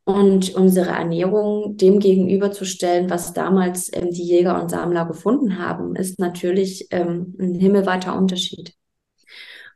Und 0.06 0.56
unsere 0.56 0.92
Ernährung 0.92 1.76
dem 1.76 2.00
gegenüberzustellen, 2.00 3.10
was 3.10 3.34
damals 3.34 3.92
ähm, 3.92 4.10
die 4.10 4.24
Jäger 4.24 4.62
und 4.62 4.70
Sammler 4.70 5.06
gefunden 5.06 5.60
haben, 5.60 5.98
ist 5.98 6.18
natürlich 6.18 6.88
ähm, 6.92 7.36
ein 7.38 7.56
himmelweiter 7.56 8.18
Unterschied. 8.18 8.74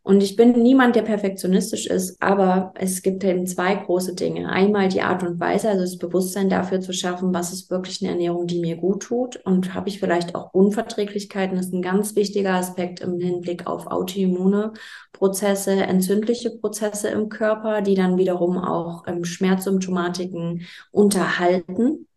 Und 0.03 0.23
ich 0.23 0.35
bin 0.35 0.53
niemand, 0.53 0.95
der 0.95 1.03
perfektionistisch 1.03 1.85
ist, 1.85 2.19
aber 2.21 2.73
es 2.75 3.03
gibt 3.03 3.23
eben 3.23 3.45
zwei 3.45 3.75
große 3.75 4.15
Dinge. 4.15 4.49
Einmal 4.49 4.87
die 4.87 5.03
Art 5.03 5.21
und 5.21 5.39
Weise, 5.39 5.69
also 5.69 5.81
das 5.81 5.99
Bewusstsein 5.99 6.49
dafür 6.49 6.81
zu 6.81 6.91
schaffen, 6.91 7.33
was 7.35 7.53
ist 7.53 7.69
wirklich 7.69 8.01
eine 8.01 8.11
Ernährung, 8.11 8.47
die 8.47 8.59
mir 8.59 8.77
gut 8.77 9.03
tut 9.03 9.35
und 9.45 9.75
habe 9.75 9.89
ich 9.89 9.99
vielleicht 9.99 10.33
auch 10.33 10.53
Unverträglichkeiten. 10.55 11.55
Das 11.55 11.67
ist 11.67 11.73
ein 11.73 11.83
ganz 11.83 12.15
wichtiger 12.15 12.55
Aspekt 12.55 13.01
im 13.01 13.19
Hinblick 13.19 13.67
auf 13.67 13.85
autoimmune 13.87 14.73
Prozesse, 15.13 15.73
entzündliche 15.73 16.49
Prozesse 16.49 17.09
im 17.09 17.29
Körper, 17.29 17.81
die 17.83 17.93
dann 17.93 18.17
wiederum 18.17 18.57
auch 18.57 19.03
ähm, 19.05 19.23
Schmerzsymptomatiken 19.23 20.65
unterhalten. 20.89 22.07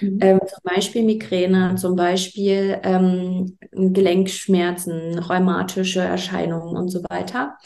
Mhm. 0.00 0.18
Ähm, 0.20 0.40
zum 0.46 0.60
Beispiel 0.62 1.04
Migräne, 1.04 1.74
zum 1.76 1.96
Beispiel 1.96 2.78
ähm, 2.82 3.58
Gelenkschmerzen, 3.72 5.18
rheumatische 5.18 6.00
Erscheinungen 6.00 6.76
und 6.76 6.88
so 6.88 7.02
weiter. 7.08 7.56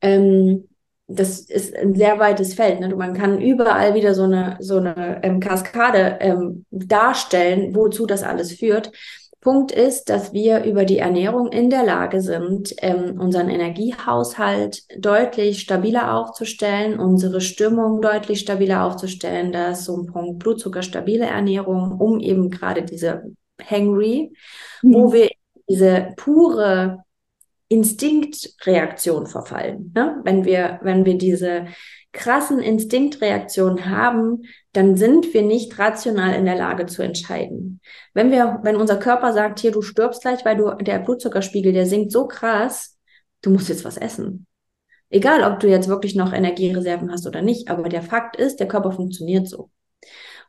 Ähm, 0.00 0.68
das 1.08 1.40
ist 1.40 1.74
ein 1.74 1.94
sehr 1.94 2.18
weites 2.18 2.54
Feld. 2.54 2.80
Ne? 2.80 2.94
Man 2.94 3.14
kann 3.14 3.40
überall 3.40 3.94
wieder 3.94 4.14
so 4.14 4.24
eine, 4.24 4.56
so 4.60 4.76
eine 4.76 5.20
ähm, 5.22 5.40
Kaskade 5.40 6.18
ähm, 6.20 6.66
darstellen, 6.70 7.74
wozu 7.74 8.06
das 8.06 8.22
alles 8.22 8.52
führt. 8.52 8.92
Punkt 9.40 9.70
ist, 9.70 10.10
dass 10.10 10.32
wir 10.32 10.64
über 10.64 10.84
die 10.84 10.98
Ernährung 10.98 11.52
in 11.52 11.70
der 11.70 11.84
Lage 11.84 12.20
sind, 12.20 12.74
ähm, 12.78 13.20
unseren 13.20 13.48
Energiehaushalt 13.48 14.82
deutlich 14.98 15.60
stabiler 15.60 16.14
aufzustellen, 16.14 16.98
unsere 16.98 17.40
Stimmung 17.40 18.02
deutlich 18.02 18.40
stabiler 18.40 18.84
aufzustellen. 18.84 19.52
Da 19.52 19.70
ist 19.70 19.84
so 19.84 19.96
ein 19.96 20.06
Punkt 20.06 20.40
Blutzucker, 20.40 20.82
stabile 20.82 21.26
Ernährung, 21.26 22.00
um 22.00 22.18
eben 22.18 22.50
gerade 22.50 22.82
diese 22.82 23.30
Hangry, 23.64 24.32
mhm. 24.82 24.94
wo 24.94 25.12
wir 25.12 25.30
diese 25.68 26.14
pure 26.16 27.04
Instinktreaktion 27.68 29.26
verfallen. 29.26 29.92
Ne? 29.94 30.20
Wenn 30.24 30.44
wir, 30.44 30.80
wenn 30.82 31.04
wir 31.04 31.18
diese 31.18 31.66
krassen 32.12 32.60
Instinktreaktionen 32.60 33.90
haben, 33.90 34.42
dann 34.72 34.96
sind 34.96 35.32
wir 35.34 35.42
nicht 35.42 35.78
rational 35.78 36.34
in 36.34 36.44
der 36.46 36.56
Lage 36.56 36.86
zu 36.86 37.02
entscheiden. 37.02 37.80
Wenn 38.14 38.30
wir, 38.30 38.60
wenn 38.62 38.76
unser 38.76 38.96
Körper 38.96 39.32
sagt, 39.32 39.60
hier, 39.60 39.72
du 39.72 39.82
stirbst 39.82 40.22
gleich, 40.22 40.44
weil 40.44 40.56
du, 40.56 40.70
der 40.74 40.98
Blutzuckerspiegel, 41.00 41.72
der 41.72 41.86
sinkt 41.86 42.12
so 42.12 42.26
krass, 42.26 42.98
du 43.42 43.50
musst 43.50 43.68
jetzt 43.68 43.84
was 43.84 43.96
essen. 43.96 44.46
Egal, 45.10 45.42
ob 45.50 45.60
du 45.60 45.68
jetzt 45.68 45.88
wirklich 45.88 46.14
noch 46.14 46.32
Energiereserven 46.32 47.10
hast 47.10 47.26
oder 47.26 47.42
nicht, 47.42 47.68
aber 47.68 47.88
der 47.88 48.02
Fakt 48.02 48.36
ist, 48.36 48.60
der 48.60 48.68
Körper 48.68 48.92
funktioniert 48.92 49.48
so. 49.48 49.70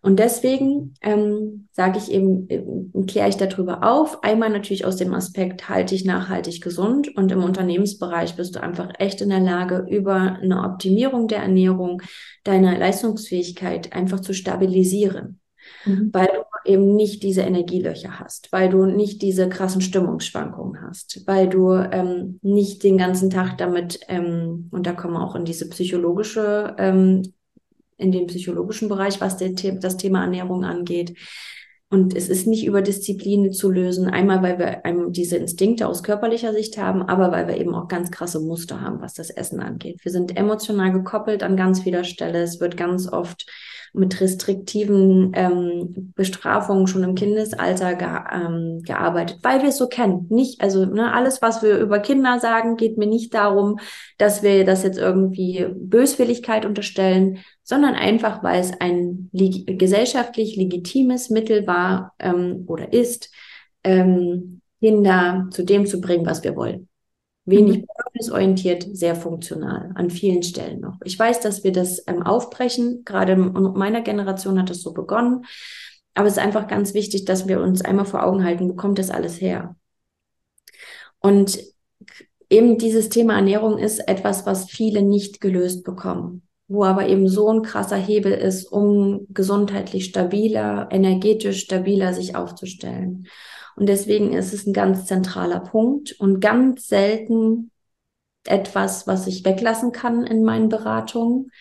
Und 0.02 0.20
deswegen 0.20 0.94
ähm, 1.02 1.68
sage 1.72 1.98
ich 1.98 2.10
eben, 2.10 2.50
äh, 2.50 2.64
kläre 3.06 3.28
ich 3.28 3.36
darüber 3.36 3.84
auf. 3.84 4.24
Einmal 4.24 4.50
natürlich 4.50 4.86
aus 4.86 4.96
dem 4.96 5.14
Aspekt, 5.14 5.68
halte 5.68 5.94
ich 5.94 6.06
nachhaltig 6.06 6.62
gesund 6.62 7.16
und 7.18 7.32
im 7.32 7.44
Unternehmensbereich 7.44 8.36
bist 8.36 8.56
du 8.56 8.64
einfach 8.64 8.90
echt 8.98 9.22
in 9.22 9.30
der 9.30 9.42
Lage, 9.42 9.86
über 9.90 10.38
eine 10.42 10.64
Optimierung 10.64 11.28
der 11.28 11.40
Ernährung 11.40 12.02
deine 12.46 12.78
Leistungsfähigkeit 12.78 13.94
einfach 13.94 14.22
zu 14.22 14.34
stabilisieren. 14.34 15.42
Mhm. 15.86 16.10
Weil 16.14 16.28
du 16.28 16.72
eben 16.72 16.96
nicht 16.96 17.24
diese 17.24 17.42
Energielöcher 17.42 18.20
hast, 18.20 18.52
weil 18.52 18.70
du 18.70 18.86
nicht 18.86 19.22
diese 19.22 19.50
krassen 19.50 19.82
Stimmungsschwankungen 19.82 20.82
hast, 20.82 21.28
weil 21.28 21.50
du 21.50 21.74
ähm, 21.74 22.40
nicht 22.42 22.84
den 22.84 22.98
ganzen 22.98 23.30
Tag 23.30 23.58
damit, 23.58 24.00
ähm, 24.08 24.70
und 24.72 24.86
da 24.86 24.94
kommen 24.94 25.16
wir 25.16 25.24
auch 25.24 25.36
in 25.36 25.46
diese 25.46 25.68
psychologische 25.70 26.76
ähm, 26.78 27.34
in 28.00 28.12
den 28.12 28.28
psychologischen 28.28 28.90
Bereich, 28.90 29.22
was 29.22 29.38
der, 29.38 29.52
das 29.52 29.98
Thema 29.98 30.24
Ernährung 30.24 30.64
angeht. 30.64 31.16
Und 31.92 32.16
es 32.16 32.30
ist 32.30 32.46
nicht 32.46 32.66
über 32.66 32.84
Disziplin 32.84 33.52
zu 33.52 33.72
lösen. 33.72 34.08
Einmal, 34.08 34.44
weil 34.44 34.60
wir 34.60 34.84
diese 35.10 35.38
Instinkte 35.38 35.88
aus 35.88 36.04
körperlicher 36.04 36.54
Sicht 36.54 36.78
haben, 36.78 37.02
aber 37.02 37.32
weil 37.32 37.48
wir 37.48 37.58
eben 37.58 37.74
auch 37.74 37.88
ganz 37.88 38.12
krasse 38.12 38.40
Muster 38.40 38.80
haben, 38.80 39.02
was 39.02 39.16
das 39.16 39.32
Essen 39.32 39.60
angeht. 39.60 40.00
Wir 40.04 40.12
sind 40.12 40.38
emotional 40.38 40.92
gekoppelt 40.92 41.42
an 41.42 41.58
ganz 41.58 41.82
vieler 41.82 42.04
Stelle. 42.04 42.44
Es 42.44 42.60
wird 42.60 42.78
ganz 42.78 43.12
oft 43.12 43.48
mit 43.94 44.22
restriktiven 44.22 45.32
ähm, 45.34 46.14
Bestrafungen 46.16 46.86
schon 46.86 47.04
im 47.04 47.16
Kindesalter 47.16 47.96
ge 47.96 48.08
ähm, 48.32 48.82
gearbeitet, 48.84 49.40
weil 49.42 49.62
wir 49.62 49.70
es 49.70 49.78
so 49.78 49.88
kennen. 49.88 50.28
Nicht, 50.30 50.62
also 50.62 50.86
ne, 50.86 51.12
alles, 51.12 51.42
was 51.42 51.64
wir 51.64 51.80
über 51.80 52.00
Kinder 52.00 52.40
sagen, 52.40 52.76
geht 52.76 53.00
mir 53.00 53.08
nicht 53.08 53.34
darum, 53.34 53.80
dass 54.20 54.44
wir 54.44 54.64
das 54.64 54.84
jetzt 54.84 55.00
irgendwie 55.00 55.68
Böswilligkeit 55.74 56.66
unterstellen, 56.66 57.40
sondern 57.70 57.94
einfach, 57.94 58.42
weil 58.42 58.60
es 58.60 58.72
ein 58.80 59.30
leg 59.32 59.78
gesellschaftlich 59.78 60.56
legitimes 60.56 61.30
Mittel 61.30 61.68
war 61.68 62.16
ähm, 62.18 62.64
oder 62.66 62.92
ist, 62.92 63.32
ähm, 63.84 64.62
Kinder 64.80 65.48
zu 65.52 65.64
dem 65.64 65.86
zu 65.86 66.02
bringen, 66.02 66.26
was 66.26 66.44
wir 66.44 66.56
wollen. 66.56 66.90
Wenig 67.46 67.78
mhm. 67.78 67.86
bedürfnisorientiert, 67.86 68.88
sehr 68.98 69.16
funktional, 69.16 69.92
an 69.94 70.10
vielen 70.10 70.42
Stellen 70.42 70.80
noch. 70.80 70.98
Ich 71.04 71.20
weiß, 71.20 71.42
dass 71.42 71.64
wir 71.64 71.72
das 71.72 72.02
ähm, 72.08 72.24
aufbrechen. 72.24 73.04
Gerade 73.06 73.34
in 73.34 73.52
meiner 73.52 74.02
Generation 74.02 74.58
hat 74.58 74.72
das 74.72 74.82
so 74.82 74.92
begonnen. 74.92 75.46
Aber 76.16 76.26
es 76.26 76.38
ist 76.38 76.44
einfach 76.44 76.68
ganz 76.68 76.96
wichtig, 76.96 77.26
dass 77.26 77.48
wir 77.48 77.62
uns 77.62 77.84
einmal 77.84 78.06
vor 78.06 78.24
Augen 78.24 78.44
halten, 78.44 78.68
wo 78.68 78.74
kommt 78.74 78.98
das 78.98 79.12
alles 79.12 79.40
her? 79.40 79.76
Und 81.20 81.60
eben 82.50 82.80
dieses 82.80 83.10
Thema 83.10 83.36
Ernährung 83.36 83.78
ist 83.78 84.00
etwas, 84.00 84.48
was 84.48 84.72
viele 84.72 85.04
nicht 85.04 85.40
gelöst 85.40 85.84
bekommen, 85.84 86.49
wo 86.70 86.86
aber 86.86 87.08
eben 87.08 87.28
so 87.28 87.50
ein 87.52 87.64
krasser 87.64 87.98
Hebel 87.98 88.32
ist, 88.32 88.66
um 88.72 89.26
gesundheitlich 89.30 90.06
stabiler, 90.06 90.88
energetisch 90.92 91.62
stabiler 91.62 92.14
sich 92.14 92.36
aufzustellen. 92.36 93.28
Und 93.76 93.90
deswegen 93.90 94.34
ist 94.34 94.54
es 94.54 94.66
ein 94.66 94.74
ganz 94.74 95.06
zentraler 95.06 95.60
Punkt 95.60 96.14
und 96.20 96.40
ganz 96.40 96.88
selten 96.88 97.72
etwas, 98.46 99.08
was 99.08 99.28
ich 99.28 99.44
weglassen 99.46 99.92
kann 99.92 100.26
in 100.26 100.44
meinen 100.44 100.70
Beratungen. 100.70 101.52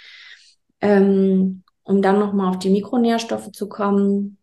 Ähm, 0.81 1.65
um 1.83 2.03
dann 2.03 2.19
nochmal 2.19 2.51
auf 2.51 2.59
die 2.59 2.71
Mikronährstoffe 2.71 3.51
zu 3.51 3.69
kommen, 3.69 4.38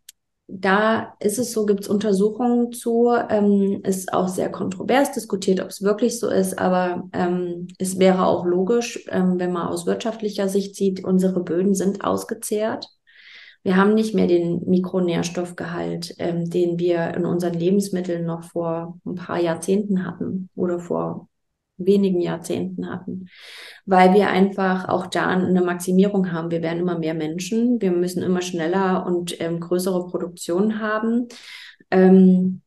da 0.48 1.16
ist 1.20 1.40
es 1.40 1.52
so, 1.54 1.66
gibt 1.66 1.82
es 1.82 1.88
Untersuchungen 1.88 2.72
zu, 2.72 3.12
ähm, 3.30 3.82
ist 3.84 4.14
auch 4.14 4.28
sehr 4.28 4.52
kontrovers 4.52 5.12
diskutiert, 5.12 5.60
ob 5.60 5.70
es 5.70 5.82
wirklich 5.82 6.20
so 6.20 6.30
ist, 6.30 6.60
aber 6.60 7.10
ähm, 7.14 7.68
es 7.80 7.98
wäre 7.98 8.28
auch 8.28 8.46
logisch, 8.46 9.06
ähm, 9.10 9.40
wenn 9.40 9.52
man 9.52 9.68
aus 9.68 9.88
wirtschaftlicher 9.88 10.48
Sicht 10.48 10.76
sieht, 10.76 11.04
unsere 11.04 11.44
Böden 11.44 11.74
sind 11.74 12.04
ausgezehrt. 12.04 12.88
Wir 13.64 13.78
haben 13.78 13.96
nicht 13.96 14.14
mehr 14.14 14.28
den 14.28 14.62
Mikronährstoffgehalt, 14.70 16.14
ähm, 16.20 16.48
den 16.50 16.78
wir 16.78 17.16
in 17.16 17.26
unseren 17.26 17.56
Lebensmitteln 17.56 18.24
noch 18.24 18.44
vor 18.44 19.00
ein 19.06 19.16
paar 19.16 19.40
Jahrzehnten 19.40 20.06
hatten 20.06 20.50
oder 20.56 20.80
vor 20.80 21.28
wenigen 21.78 22.22
Jahrzehnten 22.22 22.90
hatten, 22.90 23.28
weil 23.86 24.14
wir 24.14 24.30
einfach 24.30 24.88
auch 24.88 25.08
da 25.08 25.28
eine 25.28 25.62
Maximierung 25.62 26.32
haben. 26.32 26.52
Wir 26.52 26.62
werden 26.62 26.80
immer 26.80 26.98
mehr 26.98 27.14
Menschen, 27.14 27.82
wir 27.82 27.92
müssen 27.92 28.24
immer 28.24 28.42
schneller 28.42 29.06
und 29.06 29.40
ähm, 29.42 29.60
größere 29.60 30.08
Produktion 30.08 30.80
haben. 30.80 31.28
Ähm, 31.92 32.62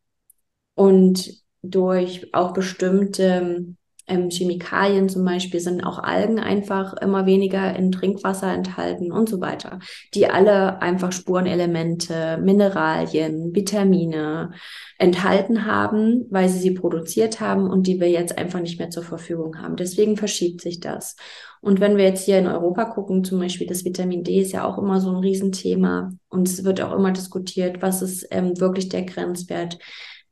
und 0.75 1.43
durch 1.63 2.33
auch 2.35 2.53
bestimmte 2.53 3.75
ähm, 4.09 4.31
Chemikalien 4.31 5.09
zum 5.09 5.25
Beispiel 5.25 5.61
sind 5.61 5.85
auch 5.85 5.99
Algen 5.99 6.39
einfach 6.39 6.95
immer 6.95 7.27
weniger 7.27 7.77
in 7.77 7.93
Trinkwasser 7.93 8.53
enthalten 8.53 9.13
und 9.13 9.29
so 9.29 9.41
weiter, 9.41 9.79
die 10.15 10.29
alle 10.29 10.83
einfach 10.83 11.13
Spurenelemente, 11.13 12.39
Mineralien, 12.43 13.55
Vitamine 13.55 14.53
enthalten 14.99 15.67
haben, 15.67 16.27
weil 16.31 16.49
sie 16.49 16.59
sie 16.59 16.73
produziert 16.73 17.41
haben 17.41 17.71
und 17.71 17.87
die 17.87 18.01
wir 18.01 18.11
jetzt 18.11 18.37
einfach 18.39 18.61
nicht 18.61 18.79
mehr 18.79 18.91
zur 18.91 19.03
Verfügung 19.03 19.61
haben. 19.61 19.77
Deswegen 19.77 20.17
verschiebt 20.17 20.61
sich 20.61 20.81
das. 20.81 21.17
Und 21.61 21.81
wenn 21.81 21.97
wir 21.97 22.05
jetzt 22.05 22.25
hier 22.25 22.39
in 22.39 22.47
Europa 22.47 22.85
gucken, 22.85 23.25
zum 23.25 23.41
Beispiel 23.41 23.67
das 23.67 23.85
Vitamin 23.85 24.25
D 24.25 24.41
ist 24.41 24.53
ja 24.53 24.65
auch 24.65 24.79
immer 24.79 25.01
so 25.01 25.11
ein 25.11 25.17
Riesenthema 25.17 26.13
und 26.29 26.49
es 26.49 26.65
wird 26.65 26.81
auch 26.81 26.93
immer 26.93 27.13
diskutiert, 27.13 27.83
was 27.83 28.03
ist 28.03 28.27
ähm, 28.31 28.59
wirklich 28.61 28.89
der 28.89 29.03
Grenzwert. 29.03 29.79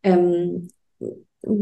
Ähm, 0.02 0.68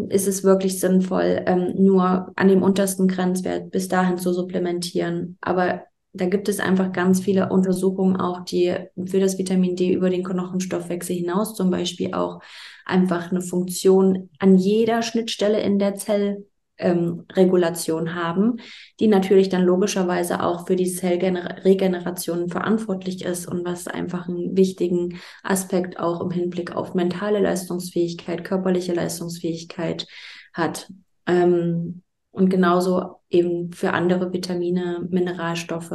ist 0.08 0.28
es 0.28 0.44
wirklich 0.44 0.80
sinnvoll, 0.80 1.42
ähm, 1.46 1.74
nur 1.76 2.32
an 2.36 2.48
dem 2.48 2.62
untersten 2.62 3.08
Grenzwert 3.08 3.70
bis 3.70 3.88
dahin 3.88 4.18
zu 4.18 4.32
supplementieren. 4.32 5.36
Aber 5.40 5.82
da 6.12 6.26
gibt 6.26 6.48
es 6.48 6.60
einfach 6.60 6.92
ganz 6.92 7.20
viele 7.20 7.50
Untersuchungen 7.50 8.16
auch, 8.16 8.44
die 8.44 8.74
für 9.06 9.20
das 9.20 9.36
Vitamin 9.36 9.74
D 9.74 9.92
über 9.92 10.10
den 10.10 10.22
Knochenstoffwechsel 10.22 11.16
hinaus 11.16 11.56
zum 11.56 11.70
Beispiel 11.70 12.14
auch 12.14 12.40
einfach 12.86 13.30
eine 13.30 13.40
Funktion 13.40 14.30
an 14.38 14.56
jeder 14.56 15.02
Schnittstelle 15.02 15.60
in 15.60 15.78
der 15.78 15.96
Zell, 15.96 16.46
Ähm, 16.76 17.24
haben, 17.36 18.56
die 18.98 19.06
natürlich 19.06 19.48
dann 19.48 19.62
logischerweise 19.62 20.42
auch 20.42 20.66
für 20.66 20.74
die 20.74 20.90
Zellregeneration 20.90 22.48
verantwortlich 22.48 23.24
ist 23.24 23.46
und 23.46 23.64
was 23.64 23.86
einfach 23.86 24.28
einen 24.28 24.56
wichtigen 24.56 25.20
Aspekt 25.44 26.00
auch 26.00 26.20
im 26.20 26.32
Hinblick 26.32 26.74
auf 26.74 26.94
mentale 26.94 27.38
Leistungsfähigkeit, 27.38 28.42
körperliche 28.42 28.92
Leistungsfähigkeit 28.92 30.06
hat. 30.52 30.88
Ähm, 31.26 32.02
und 32.32 32.48
genauso 32.48 33.20
eben 33.30 33.72
für 33.72 33.92
andere 33.92 34.32
Vitamine, 34.32 35.06
Mineralstoffe, 35.08 35.92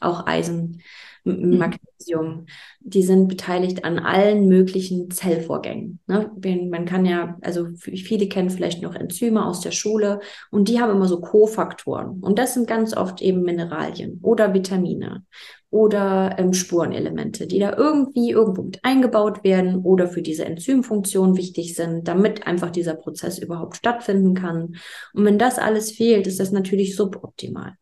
auch 0.00 0.26
Eisen. 0.26 0.82
Magnesium. 1.28 2.46
Die 2.80 3.02
sind 3.02 3.28
beteiligt 3.28 3.84
an 3.84 3.98
allen 3.98 4.48
möglichen 4.48 5.10
Zellvorgängen. 5.10 6.00
Ne? 6.06 6.30
Man 6.70 6.84
kann 6.84 7.04
ja, 7.04 7.36
also 7.42 7.66
viele 7.76 8.28
kennen 8.28 8.50
vielleicht 8.50 8.82
noch 8.82 8.94
Enzyme 8.94 9.44
aus 9.44 9.60
der 9.60 9.72
Schule 9.72 10.20
und 10.50 10.68
die 10.68 10.80
haben 10.80 10.92
immer 10.92 11.08
so 11.08 11.20
Kofaktoren. 11.20 12.20
Und 12.20 12.38
das 12.38 12.54
sind 12.54 12.66
ganz 12.66 12.96
oft 12.96 13.20
eben 13.22 13.42
Mineralien 13.42 14.20
oder 14.22 14.54
Vitamine 14.54 15.24
oder 15.70 16.36
ähm, 16.38 16.54
Spurenelemente, 16.54 17.46
die 17.46 17.58
da 17.58 17.76
irgendwie 17.76 18.30
irgendwo 18.30 18.62
mit 18.62 18.82
eingebaut 18.84 19.44
werden 19.44 19.76
oder 19.76 20.08
für 20.08 20.22
diese 20.22 20.46
Enzymfunktion 20.46 21.36
wichtig 21.36 21.74
sind, 21.74 22.08
damit 22.08 22.46
einfach 22.46 22.70
dieser 22.70 22.94
Prozess 22.94 23.38
überhaupt 23.38 23.76
stattfinden 23.76 24.34
kann. 24.34 24.76
Und 25.12 25.24
wenn 25.24 25.38
das 25.38 25.58
alles 25.58 25.92
fehlt, 25.92 26.26
ist 26.26 26.40
das 26.40 26.52
natürlich 26.52 26.96
suboptimal. 26.96 27.74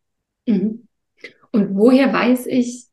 Mhm. 0.47 0.89
Und 1.53 1.77
woher 1.77 2.13
weiß 2.13 2.47
ich, 2.47 2.87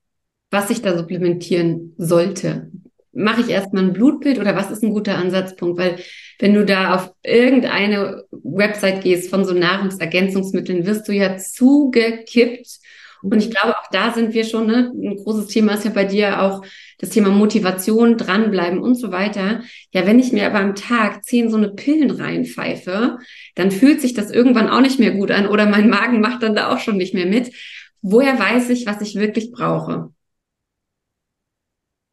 was 0.53 0.69
ich 0.69 0.81
da 0.81 0.97
supplementieren 0.97 1.93
sollte? 1.97 2.71
Mache 3.11 3.41
ich 3.41 3.49
erstmal 3.49 3.83
ein 3.83 3.93
Blutbild 3.93 4.39
oder 4.39 4.55
was 4.55 4.71
ist 4.71 4.83
ein 4.83 4.91
guter 4.91 5.17
Ansatzpunkt? 5.17 5.77
Weil 5.77 5.97
wenn 6.39 6.53
du 6.53 6.65
da 6.65 6.95
auf 6.95 7.11
irgendeine 7.23 8.23
Website 8.31 9.03
gehst 9.03 9.29
von 9.29 9.45
so 9.45 9.53
Nahrungsergänzungsmitteln, 9.53 10.85
wirst 10.85 11.07
du 11.07 11.11
ja 11.11 11.37
zugekippt 11.37 12.79
und 13.23 13.37
ich 13.41 13.49
glaube, 13.49 13.77
auch 13.77 13.89
da 13.89 14.11
sind 14.11 14.33
wir 14.33 14.43
schon, 14.43 14.67
ne, 14.67 14.91
ein 14.93 15.15
großes 15.15 15.47
Thema 15.47 15.75
ist 15.75 15.85
ja 15.85 15.91
bei 15.91 16.03
dir 16.03 16.41
auch 16.41 16.61
das 16.99 17.09
Thema 17.09 17.29
Motivation, 17.29 18.17
dranbleiben 18.17 18.79
und 18.79 18.95
so 18.95 19.13
weiter. 19.13 19.61
Ja, 19.91 20.05
wenn 20.05 20.19
ich 20.19 20.33
mir 20.33 20.45
aber 20.45 20.59
am 20.59 20.75
Tag 20.75 21.23
zehn 21.23 21.49
so 21.49 21.55
eine 21.55 21.69
Pillen 21.69 22.11
reinpfeife, 22.11 23.17
dann 23.55 23.71
fühlt 23.71 24.01
sich 24.01 24.13
das 24.13 24.29
irgendwann 24.29 24.69
auch 24.69 24.81
nicht 24.81 24.99
mehr 24.99 25.11
gut 25.11 25.31
an 25.31 25.47
oder 25.47 25.65
mein 25.65 25.89
Magen 25.89 26.19
macht 26.19 26.43
dann 26.43 26.53
da 26.53 26.73
auch 26.73 26.79
schon 26.79 26.97
nicht 26.97 27.13
mehr 27.13 27.25
mit. 27.25 27.53
Woher 28.01 28.37
weiß 28.37 28.69
ich, 28.71 28.85
was 28.85 28.99
ich 28.99 29.15
wirklich 29.15 29.51
brauche? 29.51 30.12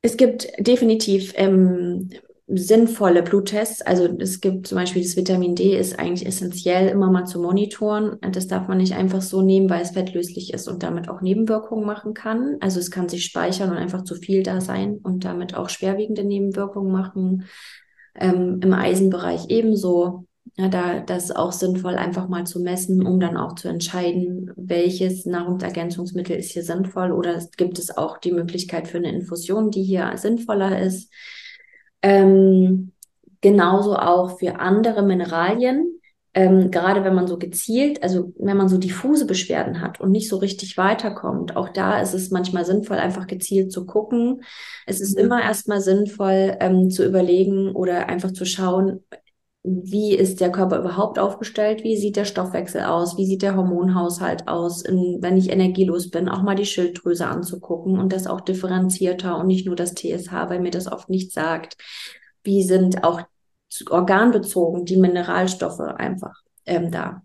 Es 0.03 0.17
gibt 0.17 0.49
definitiv 0.59 1.33
ähm, 1.37 2.11
sinnvolle 2.53 3.23
Bluttests. 3.23 3.83
Also 3.83 4.07
es 4.19 4.41
gibt 4.41 4.67
zum 4.67 4.77
Beispiel 4.77 5.03
das 5.03 5.17
Vitamin 5.17 5.55
D 5.55 5.77
ist 5.77 5.99
eigentlich 5.99 6.27
essentiell 6.27 6.89
immer 6.89 7.11
mal 7.11 7.27
zu 7.27 7.41
monitoren. 7.41 8.19
Das 8.33 8.49
darf 8.49 8.67
man 8.67 8.79
nicht 8.79 8.95
einfach 8.95 9.23
so 9.23 9.43
nehmen, 9.43 9.71
weil 9.71 9.83
es 9.83 9.93
fettlöslich 9.93 10.53
ist 10.53 10.69
und 10.69 10.83
damit 10.83 11.09
auch 11.09 11.21
Nebenwirkungen 11.21 11.87
machen 11.87 12.15
kann. 12.15 12.57
Also 12.61 12.81
es 12.81 12.91
kann 12.91 13.09
sich 13.09 13.25
speichern 13.25 13.71
und 13.71 13.77
einfach 13.77 14.03
zu 14.03 14.17
viel 14.17 14.43
da 14.43 14.61
sein 14.61 14.99
und 15.03 15.25
damit 15.25 15.55
auch 15.55 15.69
schwerwiegende 15.69 16.25
Nebenwirkungen 16.25 16.91
machen. 16.91 17.45
Ähm, 18.17 18.61
Im 18.63 18.73
Eisenbereich 18.73 19.49
ebenso. 19.49 20.27
Ja, 20.57 20.69
da 20.69 21.01
das 21.01 21.25
ist 21.25 21.37
auch 21.37 21.53
sinnvoll, 21.53 21.95
einfach 21.95 22.29
mal 22.29 22.45
zu 22.45 22.61
messen, 22.61 23.07
um 23.07 23.21
dann 23.21 23.37
auch 23.37 23.55
zu 23.55 23.69
entscheiden, 23.69 24.51
welches 24.57 25.25
Nahrungsergänzungsmittel 25.25 26.37
ist 26.37 26.53
hier 26.53 26.65
sinnvoll 26.65 27.13
oder 27.13 27.41
gibt 27.57 27.79
es 27.79 27.97
auch 27.97 28.19
die 28.19 28.33
Möglichkeit 28.33 28.89
für 28.89 28.99
eine 28.99 29.13
Infusion, 29.13 29.71
die 29.71 29.83
hier 29.83 30.13
sinnvoller 30.17 30.81
ist. 30.81 31.11
Ähm, 32.03 32.93
genauso 33.41 33.97
auch 33.97 34.39
für 34.39 34.59
andere 34.61 35.03
Mineralien. 35.03 36.01
Ähm, 36.33 36.71
gerade 36.71 37.03
wenn 37.03 37.15
man 37.15 37.27
so 37.27 37.39
gezielt, 37.39 38.05
also 38.05 38.33
wenn 38.39 38.57
man 38.57 38.69
so 38.69 38.79
diffuse 38.79 39.27
Beschwerden 39.27 39.81
hat 39.81 40.01
und 40.01 40.13
nicht 40.13 40.29
so 40.29 40.37
richtig 40.37 40.77
weiterkommt, 40.77 41.57
auch 41.57 41.69
da 41.71 42.01
ist 42.01 42.15
es 42.15 42.31
manchmal 42.31 42.65
sinnvoll, 42.65 42.99
einfach 42.99 43.27
gezielt 43.27 43.73
zu 43.73 43.85
gucken. 43.85 44.43
Es 44.87 45.01
ist 45.01 45.17
mhm. 45.17 45.25
immer 45.25 45.43
erstmal 45.43 45.81
sinnvoll 45.81 46.57
ähm, 46.61 46.89
zu 46.89 47.05
überlegen 47.05 47.73
oder 47.75 48.09
einfach 48.09 48.33
zu 48.33 48.45
schauen, 48.45 49.01
wie 49.63 50.15
ist 50.15 50.41
der 50.41 50.51
Körper 50.51 50.79
überhaupt 50.79 51.19
aufgestellt, 51.19 51.85
wie 51.85 51.97
sieht 51.97 52.17
der 52.17 52.25
Stoffwechsel 52.25 52.83
aus, 52.83 53.19
wie 53.19 53.27
sieht 53.27 53.43
der 53.43 53.57
Hormonhaushalt 53.57 54.49
aus, 54.49 54.83
in, 54.83 55.19
wenn 55.21 55.37
ich 55.37 55.51
energielos 55.51 56.11
bin, 56.11 56.29
auch 56.29 56.43
mal 56.43 56.55
die 56.57 56.65
Schilddrüse 56.65 57.27
anzugucken 57.27 57.99
und 57.99 58.13
das 58.13 58.27
auch 58.27 58.41
differenzierter 58.41 59.37
und 59.37 59.47
nicht 59.47 59.67
nur 59.67 59.77
das 59.77 59.95
TSH, 59.95 60.33
weil 60.33 60.61
mir 60.61 60.71
das 60.71 60.91
oft 60.91 61.11
nicht 61.11 61.33
sagt. 61.33 61.77
Wie 62.43 62.63
sind 62.63 63.05
auch 63.05 63.21
organbezogen 63.89 64.85
die 64.85 64.97
Mineralstoffe 64.97 65.81
einfach 65.81 66.41
ähm, 66.65 66.91
da. 66.91 67.23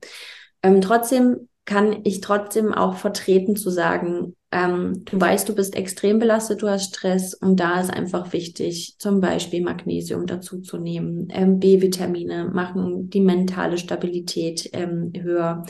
Ähm, 0.62 0.82
trotzdem 0.82 1.48
kann 1.66 2.02
ich 2.04 2.22
trotzdem 2.22 2.74
auch 2.74 2.96
vertreten 2.96 3.56
zu 3.56 3.72
sagen, 3.72 4.36
ähm, 4.52 5.04
du 5.06 5.20
weißt, 5.20 5.50
du 5.50 5.56
bist 5.56 5.76
extrem 5.76 6.20
belastet, 6.20 6.62
du 6.62 6.70
hast 6.70 6.96
Stress 6.96 7.34
und 7.34 7.60
da 7.60 7.82
ist 7.82 7.92
einfach 7.92 8.32
wichtig, 8.32 8.96
zum 9.00 9.20
Beispiel 9.20 9.64
Magnesium 9.64 10.28
dazu 10.28 10.62
zu 10.62 10.78
nehmen. 10.78 11.28
Ähm, 11.32 11.60
B-Vitamine 11.60 12.52
machen 12.54 13.10
die 13.10 13.20
mentale 13.20 13.78
Stabilität 13.78 14.70
ähm, 14.74 15.12
höher. 15.20 15.66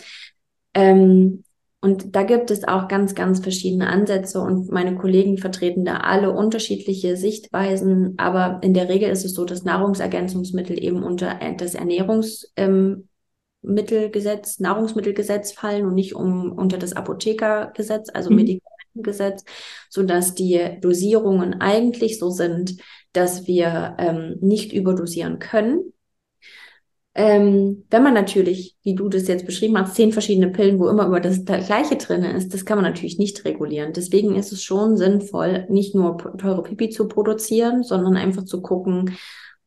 Ähm, 0.73 1.43
und 1.81 2.15
da 2.15 2.23
gibt 2.23 2.51
es 2.51 2.67
auch 2.67 2.88
ganz, 2.88 3.15
ganz 3.15 3.39
verschiedene 3.39 3.88
Ansätze 3.88 4.41
und 4.41 4.71
meine 4.71 4.95
Kollegen 4.95 5.38
vertreten 5.38 5.86
da 5.86 5.97
alle 5.97 6.31
unterschiedliche 6.31 7.15
Sichtweisen. 7.15 8.15
Aber 8.17 8.60
in 8.63 8.73
der 8.73 8.89
Regel 8.89 9.10
ist 9.10 9.23
es 9.23 9.34
so, 9.34 9.45
dass 9.45 9.63
Nahrungsergänzungsmittel 9.63 10.84
eben 10.84 11.03
unter 11.03 11.39
das 11.58 11.75
Ernährungs, 11.75 12.51
ähm, 13.65 13.73
Mittelgesetz, 13.73 14.60
Nahrungsmittelgesetz 14.60 15.51
fallen 15.51 15.86
und 15.86 15.95
nicht 15.95 16.15
um, 16.15 16.51
unter 16.51 16.78
das 16.78 16.93
Apothekergesetz, 16.93 18.10
also 18.13 18.30
mhm. 18.30 18.38
Medikamentengesetz, 18.38 19.43
so 19.89 20.04
dass 20.04 20.36
die 20.36 20.78
Dosierungen 20.82 21.62
eigentlich 21.62 22.19
so 22.19 22.30
sind, 22.30 22.78
dass 23.13 23.47
wir 23.47 23.95
ähm, 23.97 24.38
nicht 24.41 24.73
überdosieren 24.73 25.39
können. 25.39 25.93
Ähm, 27.17 27.86
wenn 27.89 28.04
man 28.04 28.13
natürlich, 28.13 28.75
wie 28.84 28.93
du 28.93 29.08
das 29.08 29.30
jetzt 29.30 29.45
beschrieben 29.45 29.78
hast, 29.80 29.95
zehn 29.95 30.12
verschiedene 30.12 30.49
Pillen, 30.49 30.80
wo 30.80 30.89
immer 30.89 31.08
über 31.08 31.21
das 31.21 31.45
Gleiche 31.45 31.95
drin 31.95 32.23
ist, 32.23 32.54
das 32.54 32.65
kann 32.65 32.78
man 32.78 32.84
natürlich 32.84 33.17
nicht 33.17 33.45
regulieren. 33.45 33.93
Deswegen 33.93 34.36
ist 34.36 34.51
es 34.51 34.62
schon 34.62 34.97
sinnvoll, 34.97 35.65
nicht 35.69 35.95
nur 35.95 36.17
teure 36.38 36.62
Pipi 36.62 36.89
zu 36.89 37.08
produzieren, 37.08 37.84
sondern 37.84 38.17
einfach 38.17 38.43
zu 38.43 38.62
gucken, 38.62 39.15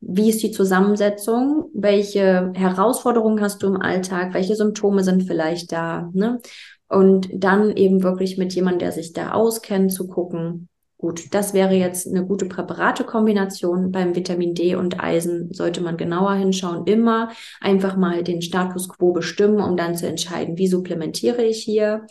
wie 0.01 0.29
ist 0.29 0.41
die 0.43 0.51
Zusammensetzung? 0.51 1.69
Welche 1.73 2.51
Herausforderungen 2.55 3.41
hast 3.41 3.61
du 3.61 3.67
im 3.67 3.81
Alltag? 3.81 4.33
Welche 4.33 4.55
Symptome 4.55 5.03
sind 5.03 5.23
vielleicht 5.23 5.71
da? 5.71 6.09
Ne? 6.13 6.39
Und 6.87 7.29
dann 7.33 7.75
eben 7.75 8.01
wirklich 8.01 8.37
mit 8.37 8.53
jemandem, 8.53 8.79
der 8.79 8.91
sich 8.91 9.13
da 9.13 9.31
auskennt, 9.31 9.91
zu 9.91 10.07
gucken, 10.07 10.69
gut, 10.97 11.33
das 11.33 11.53
wäre 11.53 11.73
jetzt 11.73 12.07
eine 12.07 12.25
gute 12.25 12.45
Präparatekombination. 12.45 13.91
Beim 13.91 14.15
Vitamin 14.15 14.55
D 14.55 14.75
und 14.75 14.99
Eisen 15.01 15.53
sollte 15.53 15.81
man 15.81 15.97
genauer 15.97 16.33
hinschauen. 16.33 16.87
Immer 16.87 17.31
einfach 17.61 17.95
mal 17.95 18.23
den 18.23 18.41
Status 18.41 18.89
quo 18.89 19.11
bestimmen, 19.11 19.61
um 19.61 19.77
dann 19.77 19.95
zu 19.95 20.07
entscheiden, 20.07 20.57
wie 20.57 20.67
supplementiere 20.67 21.43
ich 21.43 21.61
hier. 21.61 22.07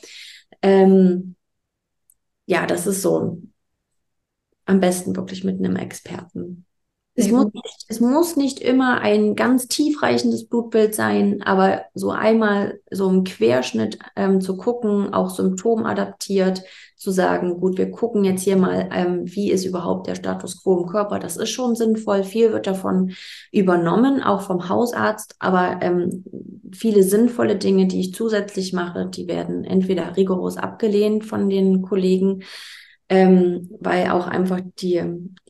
Ähm, 0.62 1.36
ja, 2.46 2.66
das 2.66 2.86
ist 2.86 3.02
so 3.02 3.42
am 4.64 4.80
besten 4.80 5.16
wirklich 5.16 5.44
mit 5.44 5.58
einem 5.58 5.76
Experten. 5.76 6.66
Es 7.20 7.32
muss, 7.32 7.52
nicht, 7.52 7.84
es 7.88 8.00
muss 8.00 8.36
nicht 8.36 8.60
immer 8.60 9.00
ein 9.00 9.34
ganz 9.34 9.66
tiefreichendes 9.66 10.46
Blutbild 10.46 10.94
sein, 10.94 11.42
aber 11.42 11.82
so 11.92 12.12
einmal 12.12 12.78
so 12.92 13.10
im 13.10 13.24
Querschnitt 13.24 13.98
ähm, 14.14 14.40
zu 14.40 14.56
gucken, 14.56 15.12
auch 15.12 15.30
symptomadaptiert, 15.30 16.62
zu 16.94 17.10
sagen, 17.10 17.58
gut, 17.58 17.76
wir 17.76 17.90
gucken 17.90 18.22
jetzt 18.22 18.42
hier 18.42 18.56
mal, 18.56 18.88
ähm, 18.92 19.22
wie 19.24 19.50
ist 19.50 19.64
überhaupt 19.64 20.06
der 20.06 20.14
Status 20.14 20.62
quo 20.62 20.80
im 20.80 20.86
Körper. 20.86 21.18
Das 21.18 21.36
ist 21.36 21.50
schon 21.50 21.74
sinnvoll. 21.74 22.22
Viel 22.22 22.52
wird 22.52 22.68
davon 22.68 23.12
übernommen, 23.50 24.22
auch 24.22 24.42
vom 24.42 24.68
Hausarzt, 24.68 25.34
aber 25.40 25.80
ähm, 25.80 26.24
viele 26.72 27.02
sinnvolle 27.02 27.56
Dinge, 27.56 27.88
die 27.88 28.00
ich 28.00 28.14
zusätzlich 28.14 28.72
mache, 28.72 29.06
die 29.06 29.26
werden 29.26 29.64
entweder 29.64 30.16
rigoros 30.16 30.56
abgelehnt 30.56 31.24
von 31.24 31.48
den 31.48 31.82
Kollegen, 31.82 32.44
ähm, 33.08 33.70
weil 33.80 34.10
auch 34.10 34.26
einfach 34.26 34.60
die, 34.80 35.02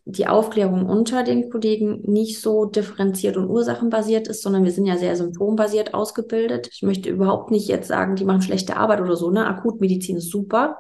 die 0.05 0.27
Aufklärung 0.27 0.87
unter 0.87 1.23
den 1.23 1.51
Kollegen 1.51 2.03
nicht 2.03 2.41
so 2.41 2.65
differenziert 2.65 3.37
und 3.37 3.49
ursachenbasiert 3.49 4.29
ist, 4.29 4.43
sondern 4.43 4.65
wir 4.65 4.73
sind 4.73 4.87
ja 4.87 4.97
sehr 4.97 5.17
symptombasiert 5.17 5.93
ausgebildet. 5.95 6.69
Ich 6.73 6.83
möchte 6.83 7.11
überhaupt 7.11 7.51
nicht 7.51 7.69
jetzt 7.69 7.89
sagen, 7.89 8.17
die 8.17 8.25
machen 8.25 8.43
schlechte 8.43 8.77
Arbeit 8.77 9.01
oder 9.01 9.17
so, 9.17 9.31
ne? 9.31 9.47
Akutmedizin 9.47 10.17
ist 10.17 10.31
super. 10.31 10.79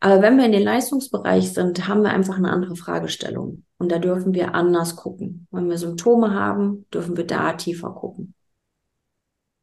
Aber 0.00 0.20
wenn 0.20 0.36
wir 0.36 0.44
in 0.44 0.52
den 0.52 0.62
Leistungsbereich 0.62 1.52
sind, 1.52 1.88
haben 1.88 2.02
wir 2.02 2.10
einfach 2.10 2.36
eine 2.36 2.50
andere 2.50 2.76
Fragestellung. 2.76 3.64
Und 3.78 3.90
da 3.90 3.98
dürfen 3.98 4.34
wir 4.34 4.54
anders 4.54 4.96
gucken. 4.96 5.46
Wenn 5.50 5.68
wir 5.68 5.78
Symptome 5.78 6.34
haben, 6.34 6.86
dürfen 6.92 7.16
wir 7.16 7.26
da 7.26 7.54
tiefer 7.54 7.90
gucken. 7.90 8.34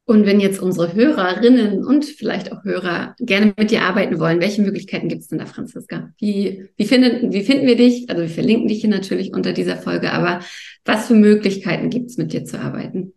Und 0.05 0.25
wenn 0.25 0.39
jetzt 0.39 0.59
unsere 0.59 0.93
Hörerinnen 0.93 1.85
und 1.85 2.05
vielleicht 2.05 2.51
auch 2.51 2.63
Hörer 2.63 3.15
gerne 3.19 3.53
mit 3.57 3.71
dir 3.71 3.83
arbeiten 3.83 4.19
wollen, 4.19 4.41
welche 4.41 4.61
Möglichkeiten 4.61 5.07
gibt 5.07 5.21
es 5.21 5.27
denn 5.27 5.39
da, 5.39 5.45
Franziska? 5.45 6.11
Wie, 6.17 6.69
wie, 6.75 6.85
finden, 6.85 7.31
wie 7.31 7.43
finden 7.43 7.67
wir 7.67 7.77
dich? 7.77 8.09
Also 8.09 8.23
wir 8.23 8.29
verlinken 8.29 8.67
dich 8.67 8.81
hier 8.81 8.89
natürlich 8.89 9.33
unter 9.33 9.53
dieser 9.53 9.77
Folge, 9.77 10.11
aber 10.11 10.39
was 10.85 11.07
für 11.07 11.13
Möglichkeiten 11.13 11.89
gibt 11.89 12.09
es, 12.09 12.17
mit 12.17 12.33
dir 12.33 12.43
zu 12.43 12.59
arbeiten? 12.59 13.13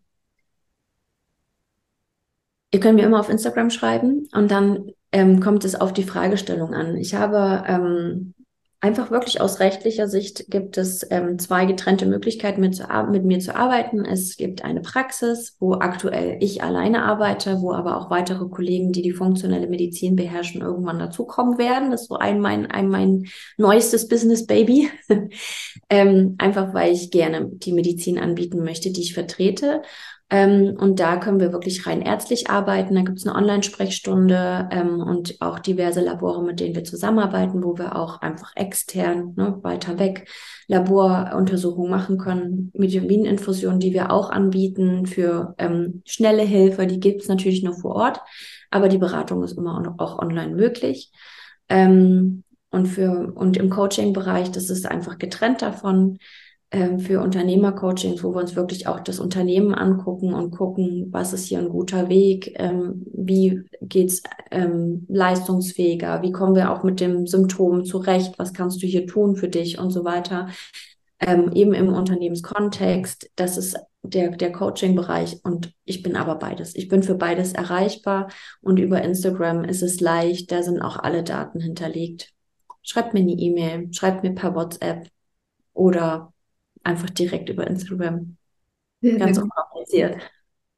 Ihr 2.71 2.81
könnt 2.81 2.97
mir 2.97 3.07
immer 3.07 3.21
auf 3.21 3.31
Instagram 3.31 3.71
schreiben 3.71 4.29
und 4.33 4.51
dann 4.51 4.91
ähm, 5.11 5.41
kommt 5.41 5.65
es 5.65 5.77
auf 5.77 5.93
die 5.93 6.03
Fragestellung 6.03 6.75
an. 6.75 6.97
Ich 6.97 7.15
habe 7.15 7.65
ähm, 7.67 8.34
einfach 8.85 9.11
wirklich 9.11 9.41
aus 9.41 9.61
rechtlicher 9.61 10.09
Sicht 10.09 10.45
gibt 10.51 10.77
es 10.77 11.07
ähm, 11.11 11.39
zwei 11.39 11.65
getrennte 11.65 12.05
Möglichkeiten, 12.05 12.61
mit, 12.61 12.79
mit 13.11 13.25
mir 13.25 13.39
zu 13.39 13.57
arbeiten. 13.57 14.05
Es 14.05 14.37
gibt 14.37 14.63
eine 14.63 14.83
Praxis, 14.83 15.57
wo 15.59 15.73
aktuell 15.73 16.37
ich 16.41 16.63
alleine 16.63 17.03
arbeite, 17.03 17.63
wo 17.63 17.73
aber 17.73 17.97
auch 17.97 18.11
weitere 18.11 18.47
Kollegen, 18.47 18.93
die 18.93 19.01
die 19.01 19.13
funktionelle 19.13 19.69
Medizin 19.69 20.17
beherrschen, 20.17 20.61
irgendwann 20.61 20.99
dazukommen 20.99 21.57
werden. 21.57 21.93
Das 21.93 22.03
ist 22.03 22.09
so 22.09 22.17
ein 22.17 22.41
mein, 22.41 22.71
ein 22.71 22.89
mein 22.89 23.25
neuestes 23.57 24.07
Business 24.07 24.45
Baby. 24.45 24.91
ähm, 25.89 26.35
einfach 26.37 26.75
weil 26.75 26.93
ich 26.93 27.11
gerne 27.11 27.49
die 27.55 27.73
Medizin 27.73 28.19
anbieten 28.19 28.63
möchte, 28.63 28.91
die 28.91 29.01
ich 29.01 29.15
vertrete. 29.15 29.81
Ähm, 30.31 30.77
und 30.79 31.01
da 31.01 31.19
können 31.19 31.39
wir 31.39 31.53
wirklich 31.53 31.87
rein 31.87 32.01
ärztlich 32.01 32.49
arbeiten. 32.49 32.95
Da 32.95 33.03
gibt 33.03 33.19
es 33.19 33.27
eine 33.27 33.37
Online-Sprechstunde 33.37 34.69
ähm, 34.73 35.01
und 35.01 35.41
auch 35.41 35.59
diverse 35.59 36.01
Labore, 36.01 36.43
mit 36.43 36.61
denen 36.61 36.75
wir 36.75 36.85
zusammenarbeiten, 36.85 37.63
wo 37.63 37.77
wir 37.77 37.95
auch 37.95 38.23
einfach 38.23 38.53
extern, 38.57 39.35
ne, 39.37 39.59
weiter 39.63 39.99
weg, 39.99 40.29
Laboruntersuchungen 40.67 41.91
machen 41.91 42.17
können. 42.17 42.71
Vitamininfusionen, 42.73 43.81
die 43.81 43.93
wir 43.93 44.11
auch 44.11 44.31
anbieten 44.31 45.07
für 45.07 45.55
ähm, 45.59 46.03
schnelle 46.07 46.43
Hilfe, 46.43 46.87
die 46.87 47.01
gibt 47.01 47.23
es 47.23 47.29
natürlich 47.29 47.63
nur 47.63 47.75
vor 47.75 47.95
Ort, 47.95 48.21
aber 48.71 48.89
die 48.89 48.99
Beratung 48.99 49.43
ist 49.45 49.59
immer 49.59 49.95
auch 49.99 50.19
online 50.19 50.55
möglich. 50.55 51.13
Ähm, 51.69 52.45
und 52.71 52.87
für 52.87 53.33
und 53.35 53.57
im 53.57 53.71
Coaching-Bereich, 53.71 54.51
das 54.51 54.69
ist 54.69 54.87
einfach 54.87 55.19
getrennt 55.19 55.63
davon 55.63 56.19
ähm, 56.75 56.99
für 56.99 57.21
Unternehmercoachings, 57.21 58.25
wo 58.25 58.35
wir 58.35 58.41
uns 58.41 58.57
wirklich 58.57 58.89
auch 58.89 58.99
das 58.99 59.21
Unternehmen 59.21 59.75
angucken 59.75 60.35
und 60.35 60.51
gucken, 60.51 61.07
was 61.13 61.33
ist 61.33 61.47
hier 61.47 61.61
ein 61.61 61.69
guter 61.69 62.09
Weg, 62.09 62.53
ähm, 62.59 63.07
wie 63.13 63.63
geht's 63.81 64.23
ähm, 64.51 65.07
leistungsfähiger, 65.09 66.23
wie 66.23 66.33
kommen 66.33 66.57
wir 66.57 66.73
auch 66.73 66.83
mit 66.83 66.99
dem 66.99 67.29
Symptom 67.29 67.85
zurecht, 67.85 68.35
was 68.39 68.53
kannst 68.53 68.83
du 68.83 68.89
hier 68.89 69.07
tun 69.07 69.37
für 69.37 69.49
dich 69.49 69.79
und 69.79 69.91
so 69.91 70.05
weiter. 70.05 70.49
Ähm, 71.21 71.53
eben 71.53 71.75
im 71.75 71.93
Unternehmenskontext, 71.93 73.31
das 73.37 73.57
ist 73.57 73.77
der, 74.03 74.31
der 74.31 74.51
Coaching-Bereich 74.51 75.45
und 75.45 75.73
ich 75.85 76.03
bin 76.03 76.17
aber 76.17 76.35
beides. 76.35 76.75
Ich 76.75 76.89
bin 76.89 77.05
für 77.05 77.15
beides 77.15 77.53
erreichbar 77.53 78.31
und 78.61 78.81
über 78.81 79.01
Instagram 79.01 79.63
ist 79.63 79.83
es 79.83 80.01
leicht, 80.01 80.51
da 80.51 80.65
sind 80.65 80.83
auch 80.83 80.97
alle 80.99 81.23
Daten 81.23 81.61
hinterlegt. 81.61 82.33
Schreibt 82.83 83.15
mir 83.15 83.21
eine 83.21 83.33
E-Mail, 83.33 83.93
schreibt 83.93 84.25
mir 84.25 84.35
per 84.35 84.57
WhatsApp 84.57 85.07
oder 85.73 86.34
einfach 86.85 87.11
direkt 87.11 87.49
über 87.49 87.67
Instagram. 87.67 88.37
Sehr, 89.01 89.19
Ganz 89.19 89.37
sehr 89.37 89.45
unkompliziert. 89.45 90.17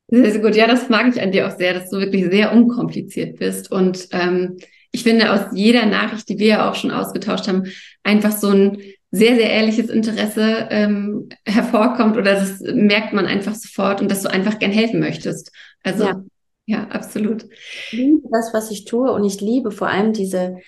Sehr, 0.09 0.31
sehr 0.33 0.41
gut. 0.41 0.57
Ja, 0.57 0.67
das 0.67 0.89
mag 0.89 1.09
ich 1.09 1.21
an 1.21 1.33
dir 1.33 1.47
auch 1.47 1.57
sehr, 1.57 1.75
dass 1.75 1.91
du 1.91 1.99
wirklich 1.99 2.27
sehr 2.27 2.53
unkompliziert 2.53 3.39
bist. 3.39 3.71
Und 3.73 4.09
ähm, 4.13 4.57
ich 4.93 5.03
finde 5.03 5.33
aus 5.33 5.53
jeder 5.53 5.87
Nachricht, 5.87 6.29
die 6.29 6.39
wir 6.39 6.47
ja 6.47 6.71
auch 6.71 6.75
schon 6.75 6.91
ausgetauscht 6.91 7.49
haben, 7.49 7.65
einfach 8.03 8.33
so 8.33 8.49
ein 8.49 8.79
sehr, 9.11 9.37
sehr 9.37 9.51
ehrliches 9.51 9.89
Interesse 9.89 10.69
ähm, 10.71 11.29
hervorkommt 11.45 12.17
oder 12.17 12.35
das 12.35 12.61
merkt 12.61 13.13
man 13.13 13.27
einfach 13.27 13.55
sofort 13.55 14.01
und 14.01 14.11
dass 14.11 14.23
du 14.23 14.31
einfach 14.31 14.59
gern 14.59 14.73
helfen 14.73 15.01
möchtest. 15.01 15.53
Also 15.83 16.05
ja, 16.05 16.25
ja 16.67 16.89
absolut. 16.89 17.45
Ich 17.45 17.93
liebe 17.93 18.29
das, 18.31 18.53
was 18.53 18.71
ich 18.71 18.85
tue 18.85 19.11
und 19.13 19.25
ich 19.25 19.41
liebe 19.41 19.71
vor 19.71 19.89
allem 19.89 20.13
diese 20.13 20.59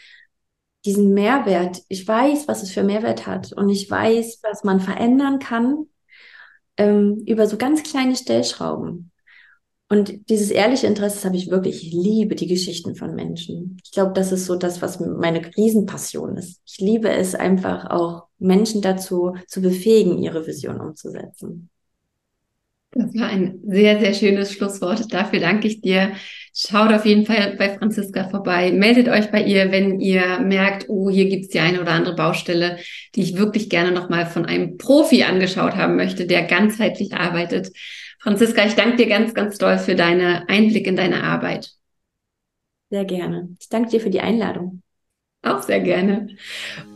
diesen 0.85 1.15
Mehrwert. 1.15 1.83
Ich 1.89 2.07
weiß, 2.07 2.49
was 2.49 2.63
es 2.63 2.71
für 2.71 2.83
Mehrwert 2.83 3.27
hat 3.27 3.53
und 3.53 3.69
ich 3.69 3.91
weiß, 3.91 4.41
was 4.43 4.65
man 4.65 4.81
verändern 4.81 5.39
kann 5.39 5.87
ähm, 6.77 7.23
über 7.27 7.47
so 7.47 7.57
ganz 7.57 7.83
kleine 7.83 8.17
Stellschrauben. 8.17 9.11
Und 9.91 10.29
dieses 10.29 10.51
ehrliche 10.51 10.87
Interesse 10.87 11.27
habe 11.27 11.37
ich 11.37 11.51
wirklich. 11.51 11.87
Ich 11.87 11.93
liebe 11.93 12.35
die 12.35 12.47
Geschichten 12.47 12.95
von 12.95 13.15
Menschen. 13.15 13.79
Ich 13.83 13.91
glaube, 13.91 14.13
das 14.13 14.33
ist 14.33 14.45
so 14.45 14.55
das, 14.55 14.83
was 14.83 15.01
meine 15.01 15.41
Riesenpassion 15.57 16.37
ist. 16.37 16.61
Ich 16.67 16.79
liebe 16.79 17.09
es 17.09 17.35
einfach 17.35 17.89
auch, 17.89 18.27
Menschen 18.39 18.83
dazu 18.83 19.35
zu 19.47 19.63
befähigen, 19.63 20.19
ihre 20.19 20.47
Vision 20.47 20.81
umzusetzen. 20.81 21.71
Das 22.93 23.15
war 23.15 23.29
ein 23.29 23.61
sehr, 23.65 24.01
sehr 24.01 24.15
schönes 24.15 24.53
Schlusswort. 24.53 25.13
Dafür 25.13 25.41
danke 25.41 25.69
ich 25.69 25.81
dir. 25.83 26.13
Schaut 26.55 26.93
auf 26.93 27.05
jeden 27.05 27.27
Fall 27.27 27.55
bei 27.57 27.77
Franziska 27.77 28.29
vorbei. 28.29 28.73
Meldet 28.73 29.09
euch 29.09 29.31
bei 29.31 29.43
ihr, 29.43 29.71
wenn 29.71 30.01
ihr 30.01 30.41
merkt, 30.41 30.87
oh, 30.89 31.11
hier 31.11 31.29
gibt's 31.29 31.49
die 31.49 31.61
eine 31.61 31.81
oder 31.81 31.93
andere 31.93 32.17
Baustelle, 32.17 32.79
die 33.15 33.23
ich 33.23 33.37
wirklich 33.37 33.69
gerne 33.69 33.93
nochmal 33.93 34.27
von 34.27 34.47
einem 34.47 34.79
Profi 34.79 35.23
angeschaut 35.23 35.77
haben 35.77 35.97
möchte, 35.97 36.27
der 36.27 36.45
ganzheitlich 36.45 37.15
arbeitet. 37.15 37.71
Franziska, 38.21 38.65
ich 38.65 38.75
danke 38.75 38.97
dir 38.97 39.09
ganz, 39.09 39.35
ganz 39.35 39.59
doll 39.59 39.79
für 39.79 39.95
deine 39.95 40.49
Einblick 40.49 40.87
in 40.87 40.97
deine 40.97 41.23
Arbeit. 41.23 41.71
Sehr 42.91 43.05
gerne. 43.05 43.55
Ich 43.61 43.69
danke 43.69 43.91
dir 43.91 44.01
für 44.01 44.11
die 44.11 44.21
Einladung. 44.21 44.83
Auch 45.43 45.63
sehr 45.63 45.81
gerne. 45.81 46.29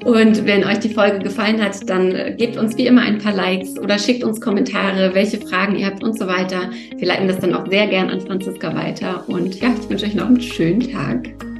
Und 0.04 0.46
wenn 0.46 0.64
euch 0.64 0.80
die 0.80 0.92
Folge 0.92 1.20
gefallen 1.20 1.62
hat, 1.62 1.88
dann 1.88 2.10
äh, 2.10 2.34
gebt 2.36 2.56
uns 2.56 2.76
wie 2.76 2.86
immer 2.86 3.02
ein 3.02 3.18
paar 3.18 3.32
Likes 3.32 3.78
oder 3.78 3.98
schickt 3.98 4.24
uns 4.24 4.40
Kommentare, 4.40 5.14
welche 5.14 5.38
Fragen 5.38 5.76
ihr 5.76 5.86
habt 5.86 6.02
und 6.02 6.18
so 6.18 6.26
weiter. 6.26 6.70
Wir 6.96 7.06
leiten 7.06 7.28
das 7.28 7.38
dann 7.38 7.54
auch 7.54 7.68
sehr 7.70 7.86
gern 7.86 8.10
an 8.10 8.20
Franziska 8.20 8.74
weiter. 8.74 9.24
Und 9.28 9.60
ja, 9.60 9.72
ich 9.80 9.88
wünsche 9.88 10.06
euch 10.06 10.14
noch 10.14 10.26
einen 10.26 10.40
schönen 10.40 10.80
Tag. 10.80 11.51